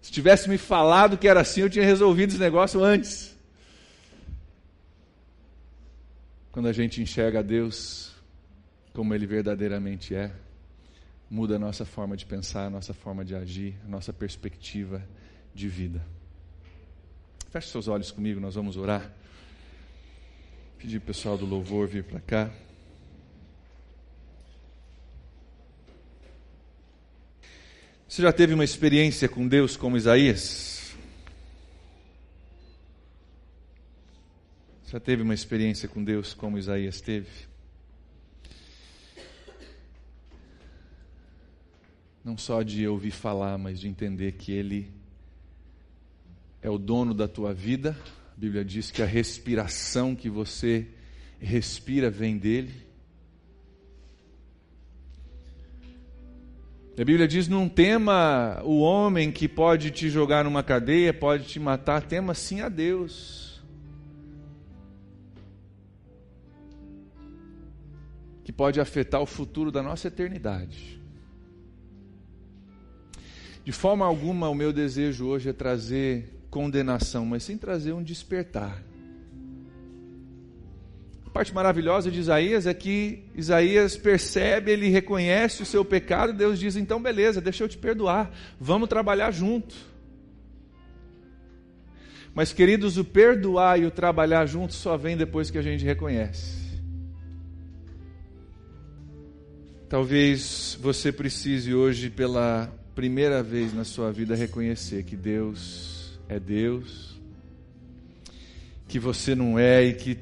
Se 0.00 0.12
tivesse 0.12 0.48
me 0.48 0.56
falado 0.56 1.18
que 1.18 1.26
era 1.26 1.40
assim, 1.40 1.62
eu 1.62 1.70
tinha 1.70 1.84
resolvido 1.84 2.30
esse 2.30 2.38
negócio 2.38 2.84
antes. 2.84 3.36
Quando 6.52 6.68
a 6.68 6.72
gente 6.72 7.02
enxerga 7.02 7.42
Deus 7.42 8.14
como 8.92 9.12
Ele 9.12 9.26
verdadeiramente 9.26 10.14
é, 10.14 10.30
muda 11.28 11.56
a 11.56 11.58
nossa 11.58 11.84
forma 11.84 12.16
de 12.16 12.24
pensar, 12.24 12.66
a 12.66 12.70
nossa 12.70 12.94
forma 12.94 13.24
de 13.24 13.34
agir, 13.34 13.74
a 13.84 13.88
nossa 13.88 14.12
perspectiva 14.12 15.02
de 15.52 15.68
vida. 15.68 16.00
Feche 17.50 17.68
seus 17.68 17.88
olhos 17.88 18.10
comigo, 18.10 18.40
nós 18.40 18.54
vamos 18.54 18.76
orar. 18.76 19.10
Pedir 20.78 20.98
o 20.98 21.00
pessoal 21.00 21.38
do 21.38 21.46
louvor 21.46 21.86
vir 21.86 22.04
para 22.04 22.20
cá. 22.20 22.50
Você 28.08 28.22
já 28.22 28.32
teve 28.32 28.52
uma 28.52 28.64
experiência 28.64 29.28
com 29.28 29.46
Deus 29.46 29.76
como 29.76 29.96
Isaías? 29.96 30.94
Já 34.88 35.00
teve 35.00 35.22
uma 35.22 35.34
experiência 35.34 35.88
com 35.88 36.02
Deus 36.02 36.32
como 36.32 36.58
Isaías 36.58 37.00
teve? 37.00 37.28
Não 42.24 42.36
só 42.36 42.62
de 42.62 42.86
ouvir 42.86 43.10
falar, 43.12 43.56
mas 43.56 43.78
de 43.78 43.88
entender 43.88 44.32
que 44.32 44.52
Ele 44.52 44.92
é 46.66 46.70
o 46.70 46.78
dono 46.78 47.14
da 47.14 47.28
tua 47.28 47.54
vida. 47.54 47.96
A 48.36 48.40
Bíblia 48.40 48.64
diz 48.64 48.90
que 48.90 49.00
a 49.00 49.06
respiração 49.06 50.16
que 50.16 50.28
você 50.28 50.88
respira 51.38 52.10
vem 52.10 52.36
dele. 52.36 52.74
A 56.98 57.04
Bíblia 57.04 57.28
diz: 57.28 57.46
não 57.46 57.68
tema 57.68 58.60
o 58.64 58.80
homem 58.80 59.30
que 59.30 59.46
pode 59.46 59.92
te 59.92 60.10
jogar 60.10 60.42
numa 60.42 60.60
cadeia, 60.60 61.14
pode 61.14 61.44
te 61.44 61.60
matar, 61.60 62.02
tema 62.02 62.34
sim 62.34 62.60
a 62.60 62.68
Deus. 62.68 63.62
Que 68.42 68.52
pode 68.52 68.80
afetar 68.80 69.22
o 69.22 69.26
futuro 69.26 69.70
da 69.70 69.84
nossa 69.84 70.08
eternidade. 70.08 71.00
De 73.62 73.70
forma 73.70 74.04
alguma, 74.04 74.48
o 74.48 74.54
meu 74.54 74.72
desejo 74.72 75.26
hoje 75.26 75.50
é 75.50 75.52
trazer 75.52 76.35
condenação, 76.50 77.26
mas 77.26 77.42
sim 77.44 77.56
trazer 77.56 77.92
um 77.92 78.02
despertar 78.02 78.82
parte 81.36 81.52
maravilhosa 81.52 82.10
de 82.10 82.18
Isaías 82.18 82.66
é 82.66 82.72
que 82.72 83.24
Isaías 83.34 83.94
percebe, 83.94 84.70
ele 84.70 84.88
reconhece 84.88 85.62
o 85.62 85.66
seu 85.66 85.84
pecado, 85.84 86.32
e 86.32 86.34
Deus 86.34 86.58
diz: 86.58 86.76
então, 86.76 87.02
beleza, 87.02 87.42
deixa 87.42 87.62
eu 87.62 87.68
te 87.68 87.76
perdoar, 87.76 88.30
vamos 88.58 88.88
trabalhar 88.88 89.30
junto. 89.30 89.74
Mas, 92.34 92.54
queridos, 92.54 92.96
o 92.96 93.04
perdoar 93.04 93.78
e 93.78 93.84
o 93.84 93.90
trabalhar 93.90 94.46
junto 94.46 94.72
só 94.72 94.96
vem 94.96 95.14
depois 95.14 95.50
que 95.50 95.58
a 95.58 95.62
gente 95.62 95.84
reconhece. 95.84 96.80
Talvez 99.90 100.78
você 100.80 101.12
precise 101.12 101.74
hoje, 101.74 102.08
pela 102.08 102.72
primeira 102.94 103.42
vez 103.42 103.74
na 103.74 103.84
sua 103.84 104.10
vida, 104.10 104.34
reconhecer 104.34 105.04
que 105.04 105.16
Deus 105.16 105.95
é 106.28 106.38
Deus, 106.40 107.20
que 108.88 108.98
você 108.98 109.34
não 109.34 109.58
é 109.58 109.84
e 109.84 109.94
que 109.94 110.18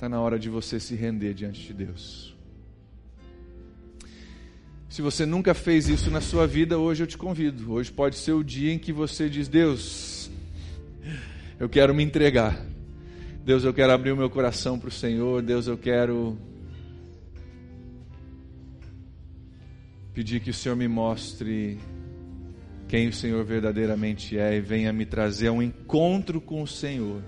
Está 0.00 0.08
na 0.08 0.18
hora 0.18 0.38
de 0.38 0.48
você 0.48 0.80
se 0.80 0.94
render 0.94 1.34
diante 1.34 1.60
de 1.60 1.74
Deus. 1.74 2.34
Se 4.88 5.02
você 5.02 5.26
nunca 5.26 5.52
fez 5.52 5.90
isso 5.90 6.10
na 6.10 6.22
sua 6.22 6.46
vida, 6.46 6.78
hoje 6.78 7.02
eu 7.02 7.06
te 7.06 7.18
convido. 7.18 7.70
Hoje 7.70 7.92
pode 7.92 8.16
ser 8.16 8.32
o 8.32 8.42
dia 8.42 8.72
em 8.72 8.78
que 8.78 8.94
você 8.94 9.28
diz: 9.28 9.46
Deus, 9.46 10.30
eu 11.58 11.68
quero 11.68 11.94
me 11.94 12.02
entregar. 12.02 12.64
Deus, 13.44 13.62
eu 13.62 13.74
quero 13.74 13.92
abrir 13.92 14.12
o 14.12 14.16
meu 14.16 14.30
coração 14.30 14.78
para 14.78 14.88
o 14.88 14.90
Senhor. 14.90 15.42
Deus, 15.42 15.66
eu 15.66 15.76
quero 15.76 16.38
pedir 20.14 20.40
que 20.40 20.48
o 20.48 20.54
Senhor 20.54 20.76
me 20.76 20.88
mostre 20.88 21.78
quem 22.90 23.06
o 23.06 23.12
Senhor 23.12 23.44
verdadeiramente 23.44 24.36
é 24.36 24.56
e 24.56 24.60
venha 24.60 24.92
me 24.92 25.06
trazer 25.06 25.46
a 25.46 25.52
um 25.52 25.62
encontro 25.62 26.40
com 26.40 26.60
o 26.60 26.66
Senhor 26.66 27.22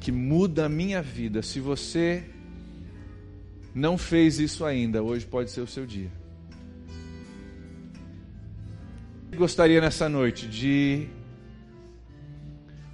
que 0.00 0.10
muda 0.10 0.66
a 0.66 0.68
minha 0.68 1.00
vida. 1.00 1.40
Se 1.40 1.60
você 1.60 2.24
não 3.72 3.96
fez 3.96 4.40
isso 4.40 4.64
ainda, 4.64 5.04
hoje 5.04 5.24
pode 5.24 5.52
ser 5.52 5.60
o 5.60 5.68
seu 5.68 5.86
dia. 5.86 6.10
Gostaria 9.36 9.80
nessa 9.80 10.08
noite 10.08 10.48
de 10.48 11.06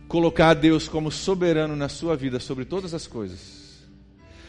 colocar 0.07 0.53
Deus 0.53 0.87
como 0.87 1.11
soberano 1.11 1.75
na 1.75 1.89
sua 1.89 2.15
vida 2.15 2.39
sobre 2.39 2.67
todas 2.67 2.93
as 2.93 3.07
coisas. 3.07 3.66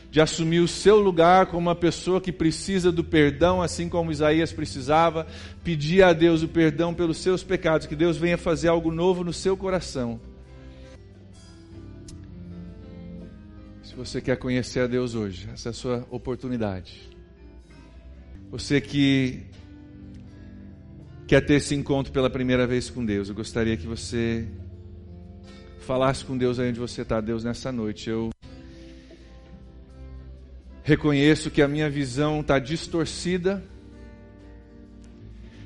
De 0.09 0.21
assumir 0.21 0.59
o 0.59 0.67
seu 0.67 0.99
lugar 0.99 1.47
como 1.47 1.67
uma 1.67 1.75
pessoa 1.75 2.21
que 2.21 2.31
precisa 2.31 2.91
do 2.91 3.03
perdão, 3.03 3.61
assim 3.61 3.89
como 3.89 4.11
Isaías 4.11 4.53
precisava, 4.53 5.27
pedir 5.63 6.03
a 6.03 6.13
Deus 6.13 6.43
o 6.43 6.47
perdão 6.47 6.93
pelos 6.93 7.17
seus 7.17 7.43
pecados, 7.43 7.87
que 7.87 7.95
Deus 7.95 8.17
venha 8.17 8.37
fazer 8.37 8.69
algo 8.69 8.91
novo 8.91 9.23
no 9.23 9.33
seu 9.33 9.57
coração 9.57 10.19
você 13.97 14.21
quer 14.21 14.37
conhecer 14.37 14.81
a 14.81 14.87
Deus 14.87 15.15
hoje, 15.15 15.49
essa 15.51 15.69
é 15.69 15.71
a 15.71 15.73
sua 15.73 16.07
oportunidade. 16.11 17.09
Você 18.51 18.79
que 18.79 19.43
quer 21.25 21.41
ter 21.41 21.55
esse 21.55 21.73
encontro 21.73 22.13
pela 22.13 22.29
primeira 22.29 22.67
vez 22.67 22.91
com 22.91 23.03
Deus, 23.03 23.27
eu 23.27 23.33
gostaria 23.33 23.75
que 23.75 23.87
você 23.87 24.47
falasse 25.79 26.23
com 26.23 26.37
Deus 26.37 26.59
aí 26.59 26.69
onde 26.69 26.79
você 26.79 27.01
está, 27.01 27.19
Deus, 27.19 27.43
nessa 27.43 27.71
noite. 27.71 28.07
Eu 28.07 28.29
reconheço 30.87 31.51
que 31.51 31.61
a 31.61 31.67
minha 31.67 31.89
visão 31.89 32.39
está 32.39 32.57
distorcida, 32.59 33.61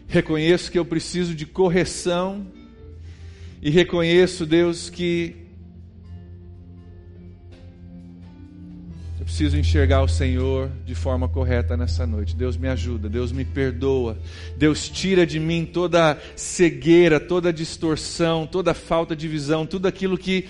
reconheço 0.07 0.71
que 0.71 0.79
eu 0.79 0.83
preciso 0.83 1.35
de 1.35 1.45
correção, 1.45 2.47
e 3.61 3.69
reconheço, 3.69 4.47
Deus, 4.47 4.89
que 4.89 5.35
preciso 9.23 9.55
enxergar 9.55 10.01
o 10.01 10.07
Senhor 10.07 10.71
de 10.85 10.95
forma 10.95 11.29
correta 11.29 11.77
nessa 11.77 12.07
noite. 12.07 12.35
Deus 12.35 12.57
me 12.57 12.67
ajuda, 12.67 13.07
Deus 13.07 13.31
me 13.31 13.45
perdoa. 13.45 14.17
Deus 14.57 14.89
tira 14.89 15.25
de 15.25 15.39
mim 15.39 15.65
toda 15.71 16.17
cegueira, 16.35 17.19
toda 17.19 17.53
distorção, 17.53 18.47
toda 18.47 18.73
falta 18.73 19.15
de 19.15 19.27
visão, 19.27 19.67
tudo 19.67 19.87
aquilo 19.87 20.17
que 20.17 20.49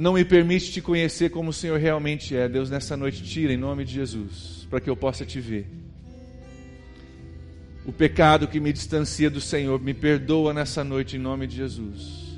não 0.00 0.14
me 0.14 0.24
permite 0.24 0.72
te 0.72 0.80
conhecer 0.80 1.30
como 1.30 1.50
o 1.50 1.52
Senhor 1.52 1.78
realmente 1.78 2.36
é. 2.36 2.48
Deus, 2.48 2.70
nessa 2.70 2.96
noite, 2.96 3.22
tira 3.22 3.52
em 3.52 3.56
nome 3.56 3.84
de 3.84 3.92
Jesus, 3.92 4.66
para 4.70 4.80
que 4.80 4.88
eu 4.88 4.96
possa 4.96 5.24
te 5.24 5.40
ver. 5.40 5.66
O 7.84 7.92
pecado 7.92 8.48
que 8.48 8.58
me 8.58 8.72
distancia 8.72 9.30
do 9.30 9.40
Senhor, 9.40 9.80
me 9.80 9.94
perdoa 9.94 10.54
nessa 10.54 10.82
noite 10.82 11.16
em 11.16 11.20
nome 11.20 11.46
de 11.46 11.56
Jesus. 11.56 12.30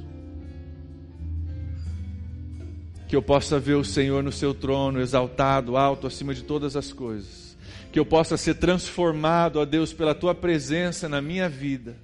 que 3.13 3.17
eu 3.17 3.21
possa 3.21 3.59
ver 3.59 3.75
o 3.75 3.85
Senhor 3.85 4.23
no 4.23 4.33
seu 4.33 4.55
trono, 4.55 4.99
exaltado, 4.99 5.77
alto, 5.77 6.07
acima 6.07 6.33
de 6.33 6.43
todas 6.43 6.77
as 6.77 6.95
coisas. 6.95 7.55
Que 7.93 7.99
eu 7.99 8.07
possa 8.07 8.39
ser 8.39 8.55
transformado, 8.55 9.61
ó 9.61 9.67
Deus, 9.67 9.93
pela 9.93 10.15
tua 10.15 10.35
presença 10.35 11.11
na 11.11 11.21
minha 11.21 11.47
vida. 11.47 11.95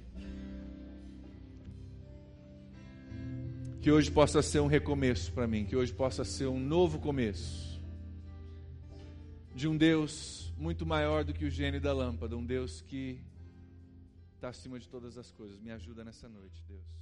Que 3.81 3.91
hoje 3.91 4.11
possa 4.11 4.41
ser 4.41 4.59
um 4.59 4.67
recomeço 4.67 5.31
para 5.31 5.47
mim, 5.47 5.65
que 5.65 5.75
hoje 5.75 5.93
possa 5.93 6.25
ser 6.25 6.47
um 6.47 6.59
novo 6.59 6.99
começo. 6.99 7.81
De 9.55 9.67
um 9.67 9.77
Deus 9.77 10.53
muito 10.57 10.85
maior 10.85 11.23
do 11.23 11.33
que 11.33 11.45
o 11.45 11.49
gênio 11.49 11.79
da 11.79 11.93
lâmpada, 11.93 12.35
um 12.35 12.45
Deus 12.45 12.81
que 12.81 13.21
está 14.35 14.49
acima 14.49 14.79
de 14.79 14.87
todas 14.87 15.17
as 15.17 15.31
coisas. 15.31 15.59
Me 15.59 15.71
ajuda 15.71 16.03
nessa 16.03 16.27
noite, 16.27 16.61
Deus. 16.67 16.98